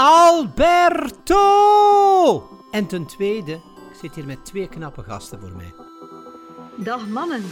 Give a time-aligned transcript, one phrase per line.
[0.00, 1.38] Alberto!
[2.70, 5.74] En ten tweede, ik zit hier met twee knappe gasten voor mij.
[6.76, 7.42] Dag mannen.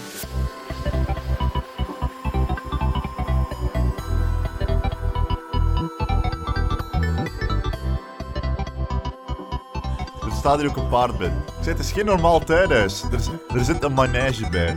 [10.24, 11.32] Er staat hier ook een paard bij.
[11.64, 13.02] Het is geen normaal tuinhuis.
[13.02, 14.76] Er, is- er zit een manege bij.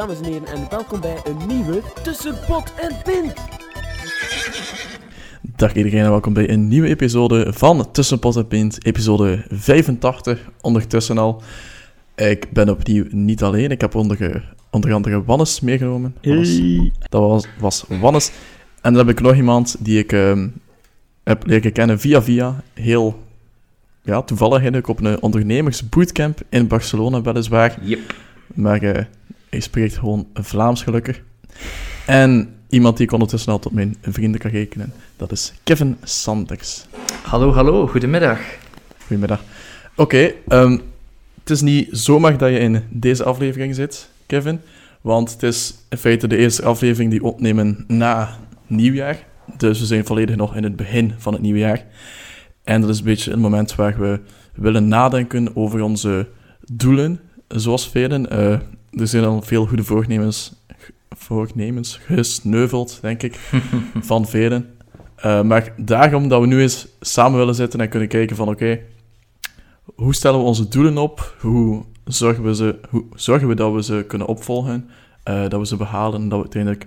[0.00, 3.34] Dames en heren, en welkom bij een nieuwe Tussen Pot en Pint.
[5.56, 10.50] Dag iedereen en welkom bij een nieuwe episode van Tussen Pot en Pint, episode 85
[10.60, 11.42] ondertussen al.
[12.16, 16.14] Ik ben opnieuw niet alleen, ik heb onder, onder andere Wannes meegenomen.
[16.22, 16.60] Wannes.
[17.08, 18.30] Dat was, was Wannes.
[18.80, 20.48] En dan heb ik nog iemand die ik ehm,
[21.24, 23.22] heb leren kennen via via, heel
[24.02, 27.78] ja, toevallig eigenlijk op een ondernemersbootcamp in Barcelona weliswaar.
[27.82, 28.14] Yep.
[28.54, 29.04] Maar eh,
[29.50, 31.22] hij spreekt gewoon Vlaams gelukkig.
[32.06, 36.84] En iemand die ik ondertussen al tot mijn vrienden kan rekenen, dat is Kevin Sanders.
[37.22, 38.40] Hallo, hallo, goedemiddag.
[39.00, 39.42] Goedemiddag.
[39.96, 40.78] Oké, ehm,
[41.40, 44.60] het is niet zomaar dat je in deze aflevering zit, Kevin.
[45.00, 49.26] Want het is in feite de eerste aflevering die we opnemen na nieuwjaar.
[49.56, 51.84] Dus we zijn volledig nog in het begin van het nieuwe jaar.
[52.64, 54.20] En dat is een beetje een moment waar we
[54.54, 56.28] willen nadenken over onze
[56.72, 58.30] doelen, zoals velen.
[58.30, 58.58] Eh,
[58.92, 60.52] er zijn al veel goede voornemens,
[61.10, 63.34] voornemens gesneuveld, denk ik,
[64.10, 64.74] van velen.
[65.16, 68.80] Eh, maar daarom dat we nu eens samen willen zitten en kunnen kijken van oké,
[69.94, 71.36] hoe stellen we onze doelen op?
[71.40, 74.88] Hoe zorgen we, ze, hoe zorgen we dat we ze kunnen opvolgen?
[75.22, 76.86] eh, dat we ze behalen en dat we uiteindelijk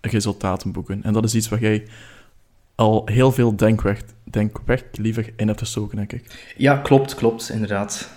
[0.00, 1.02] resultaten boeken.
[1.02, 1.86] En dat is iets waar jij
[2.74, 6.54] al heel veel denkwerk, denkwerk liever in hebt gestoken, denk ik.
[6.56, 8.10] Ja, klopt, klopt, inderdaad.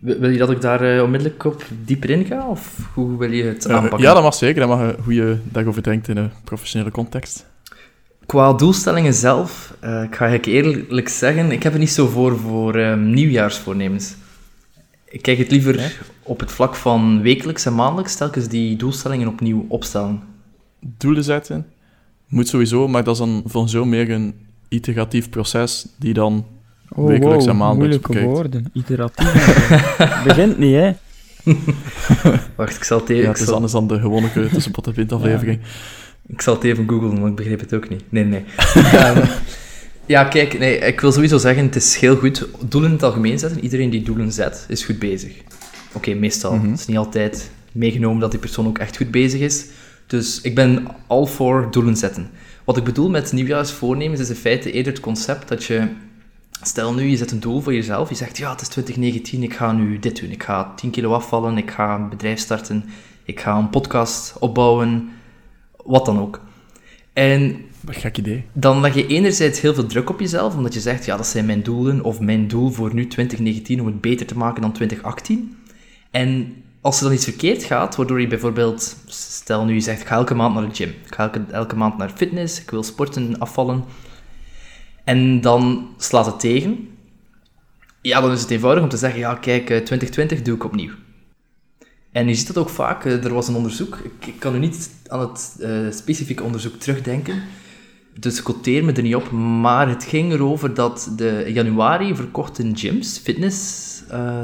[0.00, 3.42] Wil je dat ik daar eh, onmiddellijk op dieper in ga, of hoe wil je
[3.44, 4.00] het Eh, aanpakken?
[4.00, 4.60] ja, dat mag zeker.
[4.66, 7.46] Dat mag hoe je daarover denkt in een professionele context.
[8.26, 12.38] Qua doelstellingen zelf, eh, ik ga ik eerlijk zeggen, ik heb er niet zo voor
[12.38, 14.14] voor ehm, nieuwjaarsvoornemens.
[15.08, 19.64] Ik kijk het liever op het vlak van wekelijks en maandelijks telkens die doelstellingen opnieuw
[19.68, 20.20] opstellen.
[20.80, 21.66] Doelen zetten
[22.28, 24.34] moet sowieso, maar dat is dan van zo meer een
[24.68, 26.46] iteratief proces die dan
[26.94, 28.32] Oh, Wekelijks en wow, maandelijks moeilijke bekijkt.
[28.32, 28.64] woorden.
[28.72, 29.68] Iteratief.
[30.26, 30.92] Begint niet, hè.
[32.56, 34.86] Wacht, ik zal het even, Ja, het is zal- anders dan de gewone tussen pot
[34.86, 35.58] en pint aflevering.
[36.26, 38.02] Ik zal het even googlen, want ik begreep het ook niet.
[38.08, 38.44] Nee, nee.
[38.74, 39.26] Ehm,
[40.06, 42.46] ja, kijk, nee, ik wil sowieso zeggen, het is heel goed.
[42.68, 43.60] Doelen in het algemeen zetten.
[43.62, 45.32] Iedereen die doelen zet, is goed bezig.
[45.92, 46.54] Oké, meestal.
[46.54, 46.70] Mhm.
[46.70, 49.66] Het is niet altijd meegenomen dat die persoon ook echt goed bezig is.
[50.06, 52.30] Dus ik ben al voor doelen zetten.
[52.64, 55.88] Wat ik bedoel met nieuwjaarsvoornemens is in feite eerder het concept dat je...
[56.62, 58.08] Stel nu, je zet een doel voor jezelf.
[58.08, 60.30] Je zegt, ja, het is 2019, ik ga nu dit doen.
[60.30, 62.84] Ik ga 10 kilo afvallen, ik ga een bedrijf starten,
[63.24, 65.10] ik ga een podcast opbouwen,
[65.84, 66.40] wat dan ook.
[67.12, 68.44] En Wat gek idee.
[68.52, 71.46] dan leg je enerzijds heel veel druk op jezelf, omdat je zegt, ja, dat zijn
[71.46, 75.56] mijn doelen, of mijn doel voor nu 2019 om het beter te maken dan 2018.
[76.10, 80.06] En als er dan iets verkeerd gaat, waardoor je bijvoorbeeld, stel nu je zegt, ik
[80.06, 82.82] ga elke maand naar de gym, ik ga elke, elke maand naar fitness, ik wil
[82.82, 83.84] sporten, afvallen,
[85.10, 86.88] en dan slaat het tegen,
[88.02, 90.92] ja, dan is het eenvoudig om te zeggen, ja, kijk, eh, 2020 doe ik opnieuw.
[92.12, 94.58] En je ziet dat ook vaak, eh, er was een onderzoek, ik, ik kan nu
[94.58, 97.42] niet aan het eh, specifieke onderzoek terugdenken,
[98.18, 102.16] dus ik quoteer me er niet op, maar het ging erover dat de in januari
[102.16, 104.42] verkochten gyms, fitness, eh,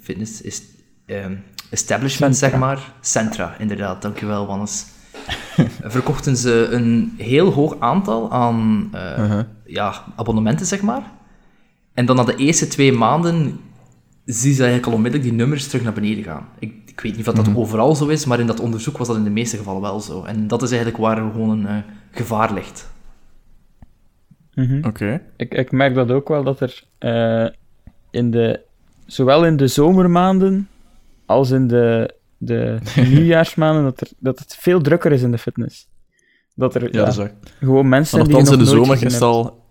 [0.00, 0.62] fitness is,
[1.06, 1.34] ehm,
[1.70, 2.50] establishment, Centra.
[2.50, 2.92] zeg maar.
[3.00, 4.86] Centra, inderdaad, dankjewel, Wannes.
[5.96, 9.44] verkochten ze een heel hoog aantal aan eh, Uh-huh.
[9.66, 11.02] Ja, abonnementen, zeg maar.
[11.94, 13.60] En dan na de eerste twee maanden
[14.24, 16.48] zie je eigenlijk al onmiddellijk die nummers terug naar beneden gaan.
[16.58, 17.56] Ik, ik weet niet of dat Mhm.
[17.58, 20.24] overal zo is, maar in dat onderzoek was dat in de meeste gevallen wel zo.
[20.24, 21.76] En dat is eigenlijk waar er gewoon een eh,
[22.10, 22.94] gevaar ligt.
[24.54, 24.84] Mhm.
[24.86, 25.22] Oké.
[25.36, 27.46] ik, ik merk dat ook wel, dat er eh,
[28.10, 28.60] in de,
[29.06, 30.68] zowel in de zomermaanden
[31.26, 32.78] als in de, de
[33.10, 35.88] nieuwjaarsmaanden, dat, er, dat het veel drukker is in de fitness.
[36.58, 37.32] Dat er Ja, ja, dat is waar.
[37.60, 39.62] gewoon mensen zijn die nogthans in nog de zomer is al,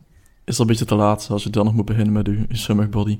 [0.45, 2.57] is al een beetje te laat als je dan nog moet beginnen met je, je
[2.57, 3.19] summer body.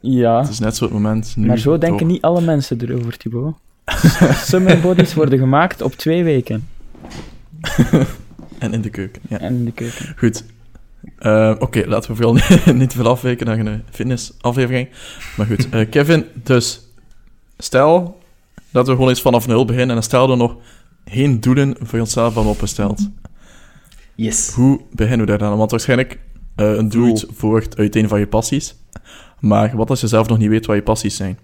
[0.00, 1.46] Ja, Het is net zo het moment nu.
[1.46, 2.08] maar zo denken toch.
[2.08, 3.54] niet alle mensen erover, Thibaut.
[4.48, 6.68] Summer bodies worden gemaakt op twee weken.
[8.58, 9.38] En in de keuken, ja.
[9.38, 10.14] En in de keuken.
[10.16, 10.44] Goed.
[11.18, 12.34] Eh, Oké, laten we vooral
[12.74, 14.88] niet, veel afwijken naar een fitnessaflevering.
[15.36, 16.80] Maar goed, eh, Kevin, dus
[17.58, 18.18] stel
[18.70, 20.56] dat we gewoon eens vanaf nul beginnen en stel er nog
[21.12, 23.08] geen doelen voor onszelf hebben opgesteld.
[24.14, 24.50] Yes.
[24.54, 25.58] Hoe beginnen we daar dan?
[25.58, 26.18] Want waarschijnlijk
[26.54, 27.30] eh, een doel Doel.
[27.34, 28.74] voort uit een van je passies.
[29.40, 31.38] Maar wat als je zelf nog niet weet wat je passies zijn?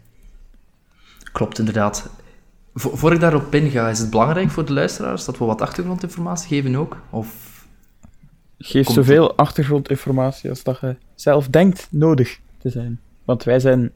[1.33, 2.11] Klopt, inderdaad.
[2.75, 6.49] Vo- voor ik daarop inga, is het belangrijk voor de luisteraars dat we wat achtergrondinformatie
[6.49, 6.97] geven ook?
[7.11, 7.47] Of
[8.59, 13.01] Geef Komt- zoveel achtergrondinformatie als dat je zelf denkt nodig te zijn.
[13.25, 13.91] Want wij zijn,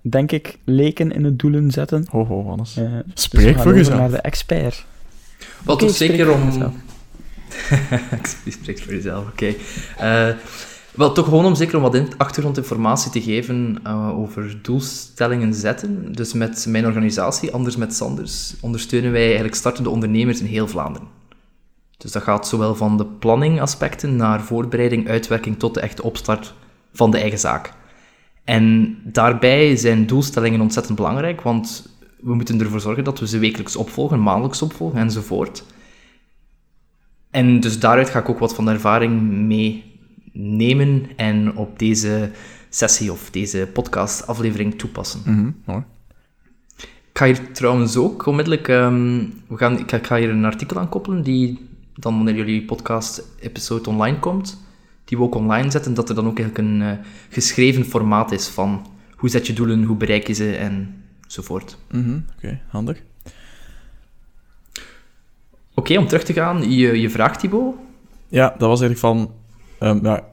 [0.00, 2.06] denk ik, leken in het doelen zetten.
[2.10, 2.76] Ho, ho, Hannes.
[2.76, 3.98] Eh, dus we Spreek gaan voor over jezelf.
[3.98, 4.86] naar de expert.
[5.64, 6.72] Wat toch ik spreek zeker om.
[8.44, 9.54] Je spreekt voor jezelf, oké.
[9.98, 10.28] Eh,
[10.94, 16.12] wel, toch gewoon om zeker om wat in- achtergrondinformatie te geven eh, over doelstellingen zetten.
[16.12, 21.08] Dus met mijn organisatie, Anders met Sanders, ondersteunen wij eigenlijk startende ondernemers in heel Vlaanderen.
[21.96, 26.54] Dus dat gaat zowel van de planningaspecten naar voorbereiding, uitwerking tot de echte opstart
[26.92, 27.72] van de eigen zaak.
[28.44, 31.88] En daarbij zijn doelstellingen ontzettend belangrijk, want
[32.20, 35.64] we moeten ervoor zorgen dat we ze wekelijks opvolgen, maandelijks opvolgen enzovoort.
[37.30, 42.30] En dus daaruit ga ik ook wat van de ervaring meenemen en op deze
[42.68, 45.20] sessie of deze podcast-aflevering toepassen.
[45.24, 45.82] Mhm, mooi.
[47.10, 48.68] Ik ga hier trouwens ook onmiddellijk...
[48.68, 53.90] ehm, we gaan, ik, ga, hier een artikel aan koppelen, die dan wanneer jullie podcast-episode
[53.90, 54.62] online komt,
[55.04, 56.98] die we ook online zetten, dat er dan ook eigenlijk een eh,
[57.28, 58.86] geschreven formaat is van
[59.16, 60.56] hoe zet je doelen, hoe bereik je ze
[61.28, 61.76] enzovoort.
[61.90, 63.02] Mhm, Oké, handig.
[65.74, 67.74] Oké, om terug te gaan, je, je vraagt Thibaut.
[68.28, 69.32] Ja, dat was eigenlijk van...
[69.78, 70.24] ehm ja,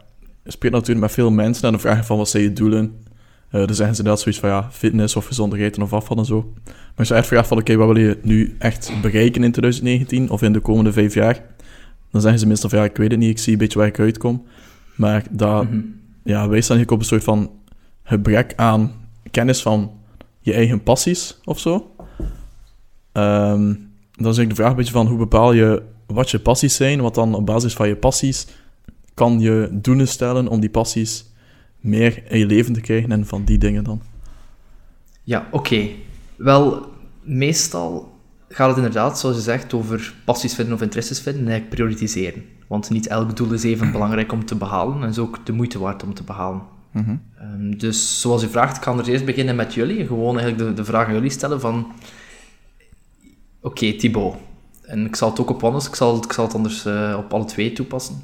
[0.44, 3.03] je spreekt natuurlijk met veel mensen en dan vraag van wat zijn je doelen?
[3.50, 6.30] Eh dan zeggen ze inderdaad zoiets van ja, fitness of gezonder eten of afvallen en
[6.30, 6.53] zo.
[6.65, 10.30] Maar als je echt vraagt van oké, wat wil je nu echt bereiken in 2019
[10.30, 11.42] of in de komende vijf jaar?
[12.12, 13.88] Dan zeggen ze meestal van ja, ik weet het niet, ik zie een beetje waar
[13.88, 14.45] ik uitkom.
[14.95, 15.80] Maar dat, Mhm.
[16.24, 17.51] ja, wij staan hier op een soort van
[18.03, 18.92] gebrek aan
[19.31, 19.92] kennis van
[20.45, 21.92] je eigen passies of zo.
[23.12, 23.74] Ehm,
[24.12, 27.01] dan is eigenlijk de vraag een beetje van hoe bepaal je wat je passies zijn,
[27.01, 28.47] wat dan op basis van je passies
[29.13, 31.25] kan je doelen stellen om die passies
[31.80, 34.01] meer in je leven te krijgen en van die dingen dan.
[35.24, 35.88] Ja, oké.
[36.36, 36.86] Wel,
[37.21, 38.13] meestal
[38.50, 42.44] gaat het inderdaad, zoals je zegt, over passies vinden of interesses vinden en eigenlijk prioritiseren.
[42.68, 45.80] Want niet elk doel is even belangrijk om te behalen en is ook de moeite
[45.80, 46.62] waard om te behalen.
[46.95, 47.15] Mhm.
[47.39, 50.06] Ehm, dus zoals je vraagt, ik kan er eerst beginnen met jullie.
[50.06, 51.92] Gewoon eigenlijk de, de vraag aan jullie stellen van...
[53.62, 54.36] Oké, Thibaut.
[54.81, 57.33] En ik zal het ook op anders, ik zal, ik zal het anders eh, op
[57.33, 58.15] alle twee toepassen.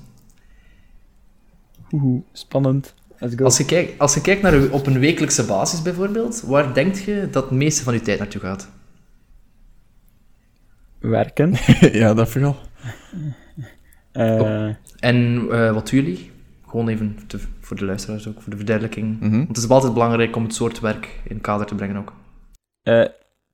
[1.92, 2.94] Oeh, spannend.
[3.20, 3.44] Let's go.
[3.44, 6.96] Als je kijkt, als je kijkt naar u- op een wekelijkse basis bijvoorbeeld, waar denk
[6.96, 8.70] je dat het meeste van je tijd naartoe gaat?
[11.00, 11.54] Werken.
[12.02, 12.58] ja, dat vooral.
[14.12, 14.66] Eh,
[15.00, 16.32] En eh, wat doen jullie?
[16.72, 19.20] Gewoon even te- voor de luisteraars ook, voor de verduidelijking.
[19.20, 19.36] Mhm.
[19.36, 22.14] Want het is altijd belangrijk om het soort werk in kader te brengen ook.
[22.82, 23.06] eh,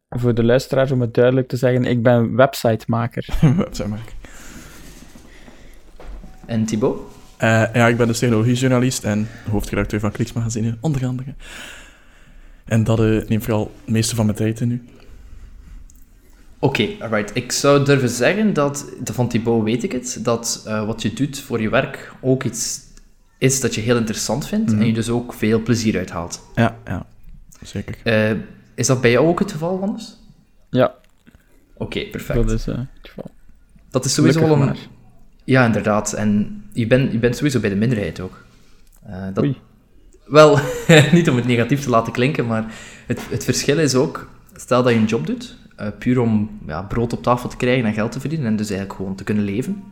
[0.10, 3.26] voor de luisteraars, om het duidelijk te zeggen, ik ben websitemaker.
[3.72, 4.00] zeg maar.
[6.46, 7.00] En Thibaut?
[7.38, 11.34] Eh, ja, ik ben dus technologiejournalist en hoofdredacteur van Kliksmagazine, onder andere.
[12.66, 14.84] En dat eh, neemt vooral het meeste van mijn tijd in nu.
[16.60, 17.36] Oké, alright.
[17.36, 21.40] Ik zou durven zeggen dat, van Thibaut weet ik het, dat eh, wat je doet
[21.40, 22.80] voor je werk ook iets
[23.38, 24.80] is dat je heel interessant vindt Mhm.
[24.82, 26.42] en je dus ook veel plezier uithaalt.
[26.56, 27.06] Ja, ja,
[27.62, 27.98] zeker.
[28.04, 28.32] Eh,
[28.76, 30.18] is dat bij jou ook het geval, Wannes?
[30.70, 30.96] Ja,
[31.74, 32.40] Oké, perfect.
[32.48, 33.32] dat is eh, het geval.
[33.90, 34.60] Dat is sowieso wel een...
[34.60, 34.78] maar.
[35.44, 36.14] Ja, inderdaad.
[36.14, 38.44] En je, bent je bent sowieso bij de minderheid ook.
[39.06, 39.44] Eh, dat...
[39.44, 39.58] Oei.
[40.26, 40.60] Wel,
[41.12, 42.74] niet om het negatief te laten klinken, maar
[43.06, 44.30] het, het verschil is ook...
[44.56, 47.86] Stel dat je een job doet, eh, puur om ja, brood op tafel te krijgen
[47.86, 49.84] en geld te verdienen, en dus eigenlijk gewoon te kunnen leven,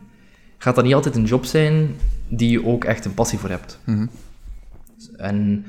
[0.58, 1.94] gaat dat niet altijd een job zijn
[2.28, 3.78] die je ook echt een passie voor hebt.
[3.84, 4.06] Mhm.
[5.16, 5.64] En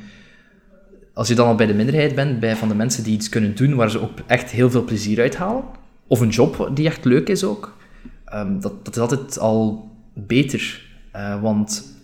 [1.14, 3.56] als je dan al bij de minderheid bent, bij van de mensen die iets kunnen
[3.56, 5.64] doen waar ze ook echt heel veel plezier uit halen,
[6.08, 7.78] of een job die echt leuk is ook,
[8.26, 10.86] ehm, dat, dat is altijd al beter.
[11.12, 11.96] Eh, want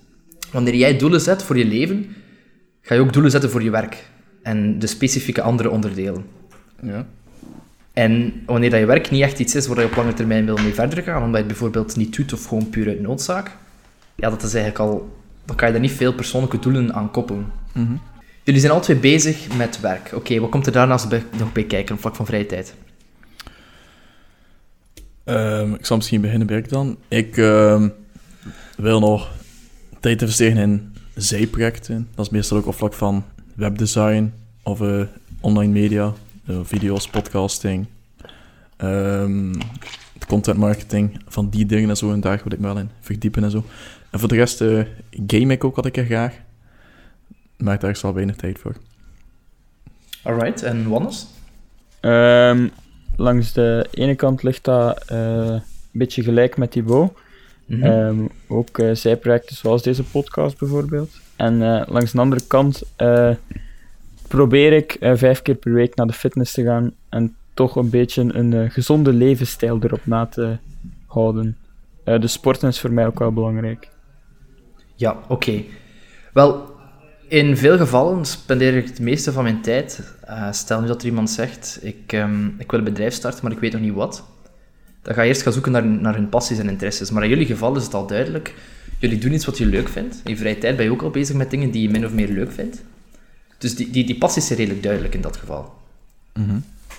[0.52, 2.16] wanneer jij doelen zet voor je leven,
[2.82, 4.08] ga je ook doelen zetten voor je werk.
[4.42, 6.26] En de specifieke andere onderdelen.
[6.82, 7.06] Ja.
[7.94, 10.58] En wanneer dat je werk niet echt iets is waar je op lange termijn wil
[10.58, 13.52] mee verder gaan, omdat je het bijvoorbeeld niet doet of gewoon puur uit noodzaak,
[14.16, 15.22] ja, dat is eigenlijk al...
[15.46, 17.52] Dan kan je daar niet veel persoonlijke doelen aan koppelen.
[17.72, 17.94] Mhm.
[18.44, 20.12] Jullie zijn twee bezig met werk.
[20.14, 22.74] Oké, wat komt er daarnaast bij- nog bij kijken op vlak van vrije tijd?
[25.24, 26.98] Ehm, ik zal misschien beginnen ik dan.
[27.08, 27.90] Ik ehm,
[28.78, 29.32] wil nog
[30.00, 32.08] tijd investeren in zijprojecten.
[32.16, 34.34] Dat is meestal ook op vlak van webdesign
[34.64, 35.02] of eh,
[35.40, 36.14] online media,
[36.46, 37.86] video's, podcasting,
[38.78, 39.54] ehm,
[40.28, 42.12] content marketing, van die dingen en zo.
[42.12, 43.64] En daar wil ik me wel in verdiepen en zo.
[44.10, 44.80] En voor de rest eh,
[45.28, 46.34] game ik ook wat ik er graag.
[47.58, 48.76] Maar daar is wel weinig tijd voor.
[50.24, 51.28] Alright, en Wannes?
[52.00, 52.68] Ehm,
[53.16, 57.14] langs de ene kant ligt dat eh, een beetje gelijk met Thibaut.
[57.66, 57.84] Mhm.
[57.84, 61.12] Ehm, ook eh, zijprojecten zoals deze podcast bijvoorbeeld.
[61.36, 63.30] En eh, langs de andere kant, eh,
[64.34, 67.90] probeer ik eh, vijf keer per week naar de fitness te gaan en toch een
[67.90, 70.58] beetje een eh, gezonde levensstijl erop na te
[71.08, 71.58] houden.
[72.04, 73.90] Eh, de sporten is voor mij ook wel belangrijk.
[74.96, 75.64] Ja, oké.
[76.34, 76.76] Wel,
[77.28, 80.16] in veel gevallen spendeer ik het meeste van mijn tijd.
[80.52, 83.60] stel nu dat er iemand zegt: ik, ehm, ik wil een bedrijf starten, maar ik
[83.60, 84.24] weet nog niet wat.
[85.02, 87.12] Dan ga je eerst gaan zoeken naar, naar hun passies en interesses.
[87.12, 88.54] Maar in jullie geval is het al duidelijk:
[89.00, 90.22] jullie doen iets wat je leuk vindt.
[90.24, 92.14] In je vrije tijd ben je ook al bezig met dingen die je min of
[92.14, 92.84] meer leuk vindt.
[93.64, 95.74] Dus die, die, die passies zijn redelijk duidelijk in dat geval.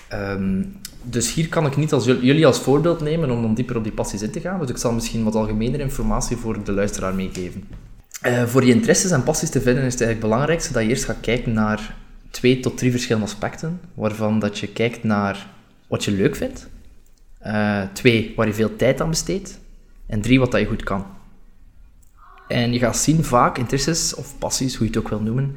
[0.07, 0.63] Ehm,
[1.03, 3.91] dus hier kan ik niet als jullie, als voorbeeld nemen om dan dieper op die
[3.91, 4.59] passies in te gaan.
[4.59, 7.63] Dus ik zal misschien wat algemenere informatie voor de luisteraar meegeven.
[8.21, 11.05] Eh, voor je interesses en passies te vinden is het eigenlijk belangrijkste dat je eerst
[11.05, 11.95] gaat kijken naar
[12.29, 15.47] twee tot drie verschillende aspecten, waarvan dat je kijkt naar
[15.87, 16.67] wat je leuk vindt,
[17.39, 19.59] Eh, twee, waar je veel tijd aan besteedt,
[20.05, 21.05] en drie, wat dat je goed kan.
[22.47, 25.55] En je gaat zien, vaak interesses of passies, hoe je het ook wil noemen,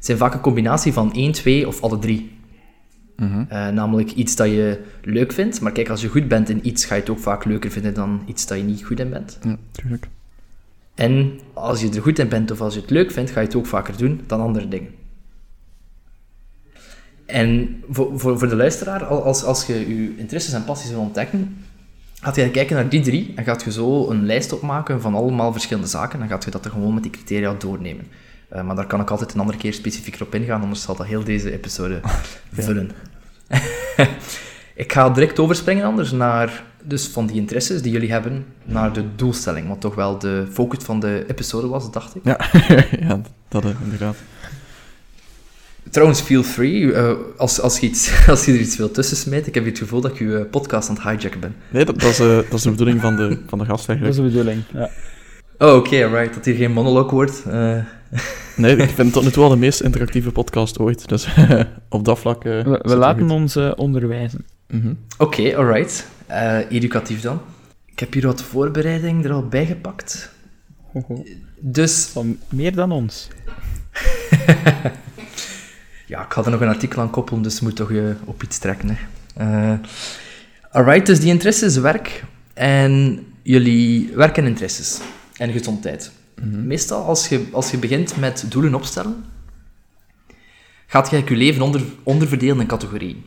[0.00, 2.38] zijn vaak een combinatie van één, twee of alle drie.
[3.48, 6.84] Eh, namelijk iets dat je leuk vindt, maar kijk, als je goed bent in iets,
[6.84, 9.38] ga je het ook vaak leuker vinden dan iets dat je niet goed in bent.
[9.42, 10.08] Ja, tuurlijk.
[10.94, 13.46] En als je er goed in bent of als je het leuk vindt, ga je
[13.46, 14.90] het ook vaker doen dan andere dingen.
[17.26, 21.00] En voor, voor, voor de luisteraar, al- als, als je je interesses en passies wil
[21.00, 21.56] ontdekken,
[22.20, 25.52] gaat je kijken naar die drie en gaat je zo een lijst opmaken van allemaal
[25.52, 26.18] verschillende zaken.
[26.18, 28.06] Dan gaat je dat er gewoon met die criteria doornemen.
[28.50, 31.06] Eh, maar daar kan ik altijd een andere keer specifieker op ingaan, anders zal dat
[31.06, 32.00] heel deze episode
[32.52, 32.90] vullen.
[34.84, 39.04] ik ga direct overspringen anders naar, dus van die interesses die jullie hebben, naar de
[39.16, 42.24] doelstelling, wat toch wel de focus van de episode was, dacht ik.
[42.24, 42.40] Ja,
[43.08, 44.16] ja dat eh, inderdaad.
[45.90, 49.46] Trouwens, feel free, eh, als, als, je iets, als je er iets wil tussen smijt,
[49.46, 51.54] ik heb hier het gevoel dat ik je podcast aan het hijacken ben.
[51.68, 53.96] Nee, dat, dat, is, eh, dat is de bedoeling van de, van de gast Dat
[53.96, 54.16] is eigenlijk.
[54.16, 54.62] de bedoeling.
[54.72, 54.90] Ja.
[55.58, 57.42] Oh, oké, right, dat hier geen monoloog wordt.
[57.46, 57.76] Eh,
[58.56, 61.08] Nee, ik vind het tot nu toe wel de meest interactieve podcast ooit.
[61.08, 61.28] Dus
[61.88, 62.44] op dat vlak...
[62.44, 63.30] eh, We, we laten goed.
[63.30, 64.44] ons eh, onderwijzen.
[64.66, 64.92] Mhm.
[65.18, 66.06] Oké, alright.
[66.26, 67.40] Eh, educatief dan.
[67.86, 70.30] Ik heb hier wat voorbereiding er al bij gepakt.
[71.60, 73.28] Dus Van meer dan ons.
[76.06, 78.58] Ja, ik had er nog een artikel aan koppelen, dus moet toch eh, op iets
[78.58, 78.88] trekken.
[78.88, 78.96] Hè.
[79.72, 79.78] Eh,
[80.70, 82.24] alright, dus die interesses, werk
[82.54, 85.00] en jullie werk en interesses
[85.36, 86.10] en gezondheid.
[86.42, 89.24] Meestal als je, als je begint met doelen opstellen,
[90.86, 93.24] gaat je je leven onder, onderverdelen in categorieën.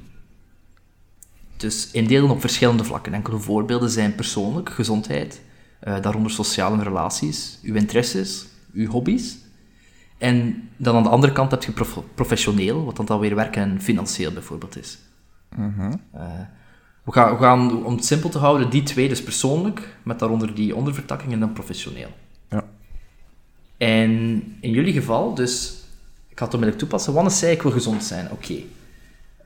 [1.58, 3.14] Dus indelen op verschillende vlakken.
[3.14, 5.42] Enkele voorbeelden zijn persoonlijk, gezondheid,
[5.80, 9.38] eh, daaronder sociale relaties, uw interesses, uw hobby's.
[10.18, 13.82] En dan aan de andere kant heb je prof- professioneel, wat dan alweer werk en
[13.82, 15.00] financieel bijvoorbeeld is.
[16.12, 16.22] Eh,
[17.04, 20.56] we, gaan, we gaan, om het simpel te houden, die twee, dus persoonlijk, met daaronder
[20.56, 22.10] die ondervertakking en dan professioneel.
[23.84, 25.84] En in jullie geval, dus,
[26.30, 28.32] ik ga het onmiddellijk toepassen, Wannes zei ik wil gezond zijn.
[28.32, 28.56] Oké.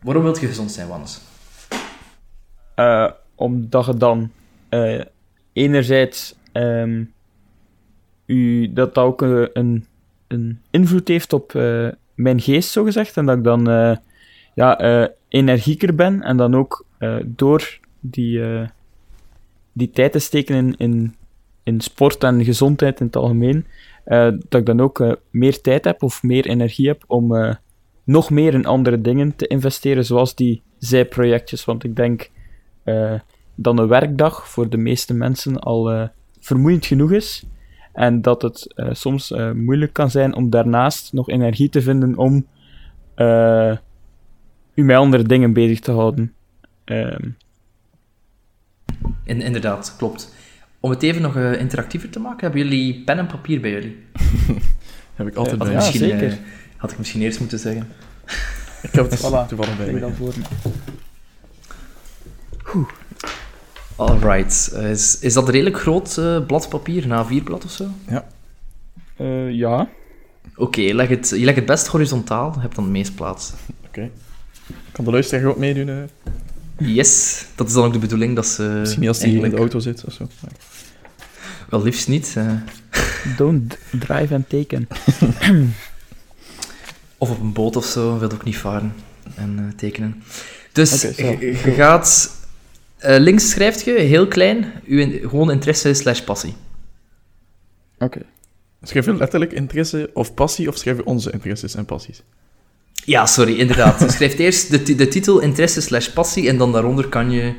[0.01, 1.21] Waarom wilt je gezond zijn, Wannes?
[2.75, 4.31] Eh, omdat je dan
[4.69, 5.01] eh,
[5.53, 7.03] enerzijds ehm,
[8.25, 9.85] u, dat ook een,
[10.27, 13.17] een invloed heeft op eh, mijn geest, zogezegd.
[13.17, 13.65] En dat ik dan
[14.55, 14.79] ja,
[15.27, 16.85] energieker ben en dan ook
[17.25, 18.41] door die,
[19.73, 21.15] die tijd te steken in,
[21.63, 23.65] in, sport en gezondheid in het algemeen,
[24.49, 27.55] dat ik dan ook eh, meer tijd heb of meer energie heb om eh,
[28.03, 31.65] nog meer in andere dingen te investeren, zoals die zijprojectjes.
[31.65, 32.29] Want ik denk
[32.83, 33.19] eh,
[33.55, 36.07] dat een werkdag voor de meeste mensen al eh,
[36.39, 37.45] vermoeiend genoeg is.
[37.93, 42.17] En dat het eh, soms eh, moeilijk kan zijn om daarnaast nog energie te vinden
[42.17, 42.47] om
[43.15, 43.77] eh,
[44.73, 46.33] u met andere dingen bezig te houden.
[46.83, 47.29] Ehm,
[49.23, 50.35] In, inderdaad, klopt.
[50.87, 53.97] Om het even nog eh, interactiever te maken, hebben jullie pen en papier bij jullie?
[55.15, 55.85] Heb ik altijd Ja, bij ja, me.
[55.85, 56.27] misschien, zeker.
[56.31, 56.37] eh,
[56.77, 57.87] had ik misschien eerst moeten zeggen.
[58.81, 59.47] Ik heb het Voilà.
[59.47, 59.99] toevallig bij heb ik me.
[59.99, 60.43] dan voor me.
[63.95, 64.71] Alright.
[64.73, 67.87] Eh, is, is dat een redelijk groot eh, blad papier, een A4-blad of zo?
[69.15, 69.89] Eh, ja.
[70.55, 73.53] Oké, leg het, je legt het best horizontaal, je hebt dan het meest plaats.
[73.87, 74.09] Oké.
[74.91, 75.89] Kan de luisteraar ook meedoen?
[75.89, 76.95] eh?
[76.95, 78.61] Yes, dat is dan ook de bedoeling dat ze.
[78.63, 80.27] Misschien niet als hij in de eigenlijk- auto zit of zo.
[80.41, 80.51] Maar-
[81.69, 82.33] Wel liefst niet.
[82.37, 82.51] eh,
[83.37, 84.87] Don't drive and taken.
[87.17, 88.93] of op een boot of zo, wil ook niet varen
[89.35, 90.23] en eh, tekenen.
[90.71, 91.07] Dus zo.
[91.39, 92.35] je, gaat.
[92.97, 96.53] eh, links schrijft je heel klein, uw in- gewoon interesse slash passie.
[97.99, 98.21] Oké.
[98.81, 102.21] Schrijf je letterlijk interesse of passie, of schrijf je onze interesses en passies?
[103.05, 103.99] Ja, sorry, inderdaad.
[103.99, 107.53] Je schrijft eerst de, de titel interesse slash passie en dan daaronder kan je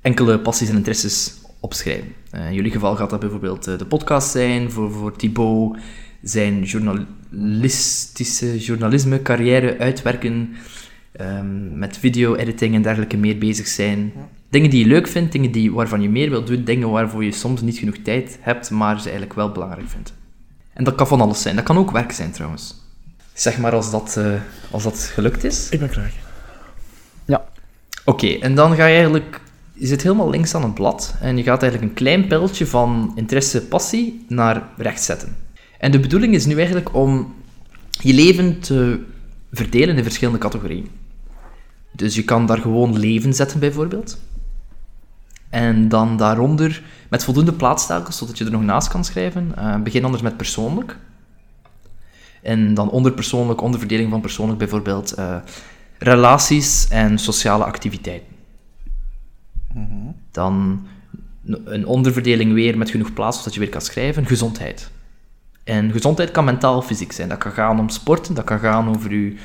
[0.00, 2.14] enkele passies en interesses opschrijven.
[2.36, 5.78] Eh, in jullie geval gaat dat bijvoorbeeld eh, de podcast zijn, voor, voor Thibaut
[6.22, 10.56] zijn journalistische journalisme carrière uitwerken,
[11.12, 14.12] ehm, met video-editing en dergelijke meer bezig zijn.
[14.48, 17.32] Dingen die je leuk vindt, dingen die, waarvan je meer wilt doen, dingen waarvoor je
[17.32, 20.14] soms niet genoeg tijd hebt, maar ze eigenlijk wel belangrijk vindt.
[20.72, 21.56] En dat kan van alles zijn.
[21.56, 22.74] Dat kan ook werk zijn trouwens.
[23.32, 24.32] Zeg maar als dat, eh,
[24.70, 25.68] als dat gelukt is.
[25.70, 26.12] Ik ben klaar.
[28.04, 29.40] Oké, en dan ga je eigenlijk...
[29.78, 33.12] Je zit helemaal links aan het blad en je gaat eigenlijk een klein pijltje van
[33.14, 35.36] interesse, passie naar rechts zetten.
[35.78, 37.34] En de bedoeling is nu eigenlijk om
[37.90, 39.04] je leven te
[39.52, 40.88] verdelen in verschillende categorieën.
[41.92, 44.18] Dus je kan daar gewoon leven zetten, bijvoorbeeld.
[45.50, 49.52] En dan daaronder met voldoende plaatstelkens, zodat je er nog naast kan schrijven.
[49.56, 50.98] Eh, begin anders met persoonlijk.
[52.42, 55.36] En dan onder persoonlijk, onderverdeling van persoonlijk, bijvoorbeeld eh,
[55.98, 58.35] relaties en sociale activiteiten.
[60.30, 60.86] Dan
[61.64, 64.90] een onderverdeling weer met genoeg plaats, zodat je weer kan schrijven, gezondheid.
[65.64, 67.28] En gezondheid kan mentaal fysiek zijn.
[67.28, 69.36] Dat kan gaan om sporten, dat kan gaan over je,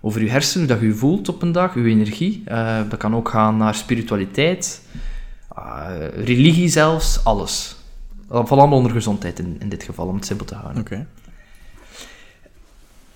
[0.00, 2.42] over uw hersenen, hoe dat je je voelt op een dag, uw energie.
[2.44, 4.82] Eh, dat kan ook gaan naar spiritualiteit,
[5.56, 5.88] eh,
[6.24, 7.76] religie zelfs, alles.
[8.28, 10.80] Dat valt allemaal onder gezondheid in, in dit geval, om het simpel te houden.
[10.82, 11.06] Oké.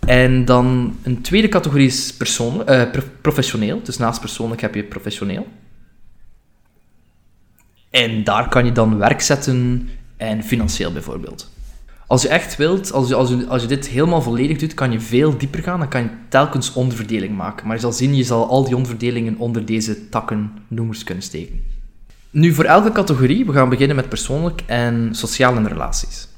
[0.06, 3.80] En dan een tweede categorie is persoonlijk, eh, pro- professioneel.
[3.82, 5.46] Dus naast persoonlijk heb je professioneel.
[7.94, 11.50] En daar kan je dan werk zetten en financieel bijvoorbeeld.
[12.06, 14.92] Als je echt wilt, als je, als, je, als je dit helemaal volledig doet, kan
[14.92, 15.78] je veel dieper gaan.
[15.78, 17.66] Dan kan je telkens onderverdeling maken.
[17.66, 21.60] Maar je zal zien, je zal al die onderverdelingen onder deze takken noemers kunnen steken.
[22.30, 26.28] Nu, voor elke categorie, we gaan beginnen met persoonlijk en sociale relaties.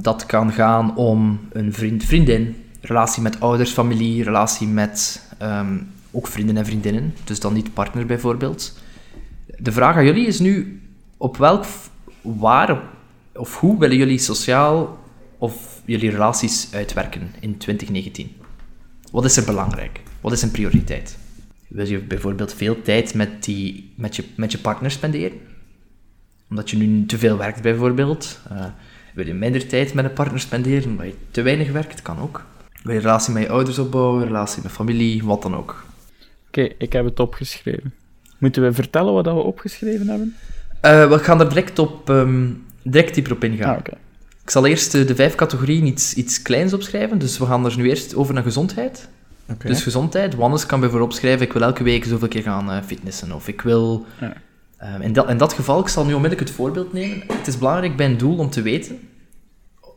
[0.00, 5.78] Dat kan gaan om een vriend, vriendin, relatie met ouders, familie, relatie met ehm,
[6.10, 8.72] ook vrienden en vriendinnen, dus dan niet partner bijvoorbeeld.
[9.60, 10.82] De vraag aan jullie is nu,
[11.16, 11.64] op welk,
[12.22, 12.82] waar
[13.34, 14.98] of hoe willen jullie sociaal
[15.38, 18.36] of jullie relaties uitwerken in 2019?
[19.12, 20.00] Wat is er belangrijk?
[20.20, 21.18] Wat is een prioriteit?
[21.68, 25.40] Wil je bijvoorbeeld veel tijd met, die, met, je, met je partner spenderen?
[26.50, 28.40] Omdat je nu te veel werkt bijvoorbeeld.
[28.50, 28.64] Eh,
[29.14, 32.02] wil je minder tijd met een partner spenderen omdat je te weinig werkt?
[32.02, 32.44] Kan ook.
[32.82, 35.84] Wil je relatie met je ouders opbouwen, relatie met familie, wat dan ook.
[36.46, 37.92] Oké, ik heb het opgeschreven.
[38.38, 40.34] Moeten we vertellen wat dat we opgeschreven hebben?
[40.80, 42.50] Eh, we gaan er direct, op, ehm,
[42.82, 43.76] direct dieper op ingaan.
[43.76, 43.98] Ah.
[44.42, 47.18] Ik zal eerst eh, de vijf categorieën iets, iets kleins opschrijven.
[47.18, 49.08] Dus we gaan er nu eerst over naar gezondheid.
[49.58, 50.34] Dus gezondheid.
[50.34, 53.32] Wannes kan bijvoorbeeld opschrijven, ik wil elke week zoveel keer gaan eh, fitnessen.
[53.32, 54.06] Of ik wil...
[54.20, 54.32] Ja.
[54.76, 57.22] Ehm, in, dat, in dat geval, ik zal nu onmiddellijk het voorbeeld nemen.
[57.32, 58.98] Het is belangrijk bij een doel om te weten,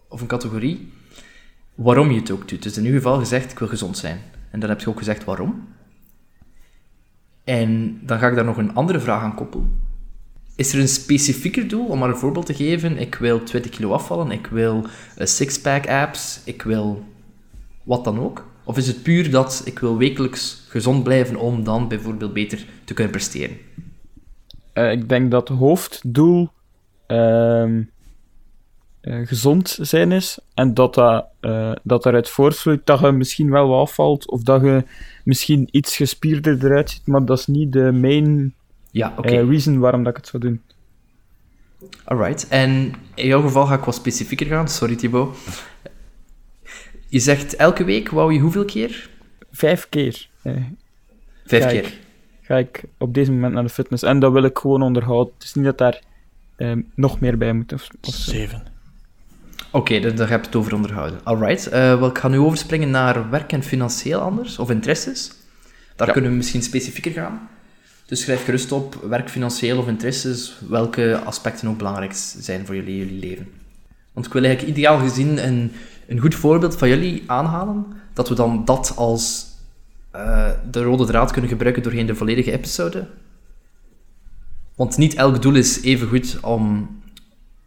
[0.10, 0.92] of een categorie,
[1.76, 2.64] waarom je het ook doet.
[2.64, 4.22] Dus in uw geval gezegd, ik wil gezond zijn.
[4.52, 5.68] En dan heb je ook gezegd waarom.
[7.44, 9.80] En dan ga ik daar nog een andere vraag aan koppelen.
[10.56, 12.98] Is er een specifieker doel, om maar een voorbeeld te geven?
[12.98, 17.04] Ik wil 20 kilo afvallen, ik wil eh, six-pack abs, ik wil
[17.84, 18.50] wat dan ook?
[18.64, 22.94] Of is het puur dat ik wil wekelijks gezond blijven om dan bijvoorbeeld beter te
[22.94, 23.58] kunnen presteren?
[24.74, 26.50] Eh, ik denk dat hoofddoel
[27.08, 27.82] ehm,
[29.02, 30.40] eh, gezond zijn is.
[30.54, 34.30] En dat, dat, eh, dat eruit voortvloeit dat je misschien wel wat afvalt.
[34.30, 34.84] Of dat je
[35.24, 37.08] misschien iets gespierder eruit ziet.
[37.08, 38.54] Maar dat is niet de main
[38.92, 39.28] Ja, oké.
[39.28, 40.62] eh, reason waarom dat ik het zou doen.
[42.04, 42.48] Alright.
[42.48, 44.68] En in jouw geval ga ik wat specifieker gaan.
[44.68, 45.38] Sorry, Thibaut.
[47.08, 49.10] Je zegt elke week, wou je hoeveel keer?
[49.52, 50.54] Vijf keer eh,
[51.46, 51.82] Vijf Kijk.
[51.84, 51.94] keer.
[52.42, 54.04] ga ik op deze moment naar de fitness.
[54.04, 55.34] En dat wil ik gewoon onderhouden.
[55.34, 56.02] Het is niet dat daar
[56.56, 57.74] ehm, nog meer bij moet.
[57.74, 58.32] Of, of zo.
[58.32, 58.64] Zeven.
[59.72, 61.20] Oké, daar heb je het over onderhouden.
[61.24, 61.68] Alright.
[61.68, 65.32] eh wel, ik ga nu overspringen naar werk en financieel anders, of interesses.
[65.96, 66.14] Daar Ja.
[66.14, 67.50] kunnen we misschien specifieker gaan.
[68.06, 72.98] Dus schrijf gerust op, werk, financieel of interesses, welke aspecten ook belangrijk zijn voor jullie,
[72.98, 73.48] jullie leven.
[74.14, 75.72] Want ik wil eigenlijk ideaal gezien een,
[76.08, 79.46] een goed voorbeeld van jullie aanhalen, dat we dan dat als
[80.12, 83.08] eh, de rode draad kunnen gebruiken doorheen de volledige episode.
[84.76, 86.90] Want niet elk doel is even goed om,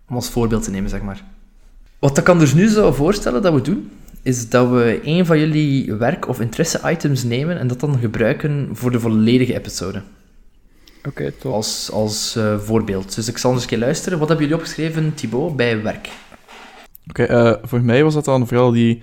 [0.08, 1.24] om als voorbeeld te nemen, zeg maar.
[1.98, 3.90] Wat ik kan dus nu zou voorstellen dat we doen,
[4.22, 8.90] is dat we een van jullie werk- of interesse-items nemen en dat dan gebruiken voor
[8.90, 10.02] de volledige episode.
[11.08, 11.52] Oké, top.
[11.52, 13.14] Als, als eh, voorbeeld.
[13.14, 14.18] Dus ik zal eens een keer luisteren.
[14.18, 16.08] Wat hebben jullie opgeschreven, Thibaut, bij werk?
[17.08, 19.02] Oké, eh, voor mij was dat dan vooral die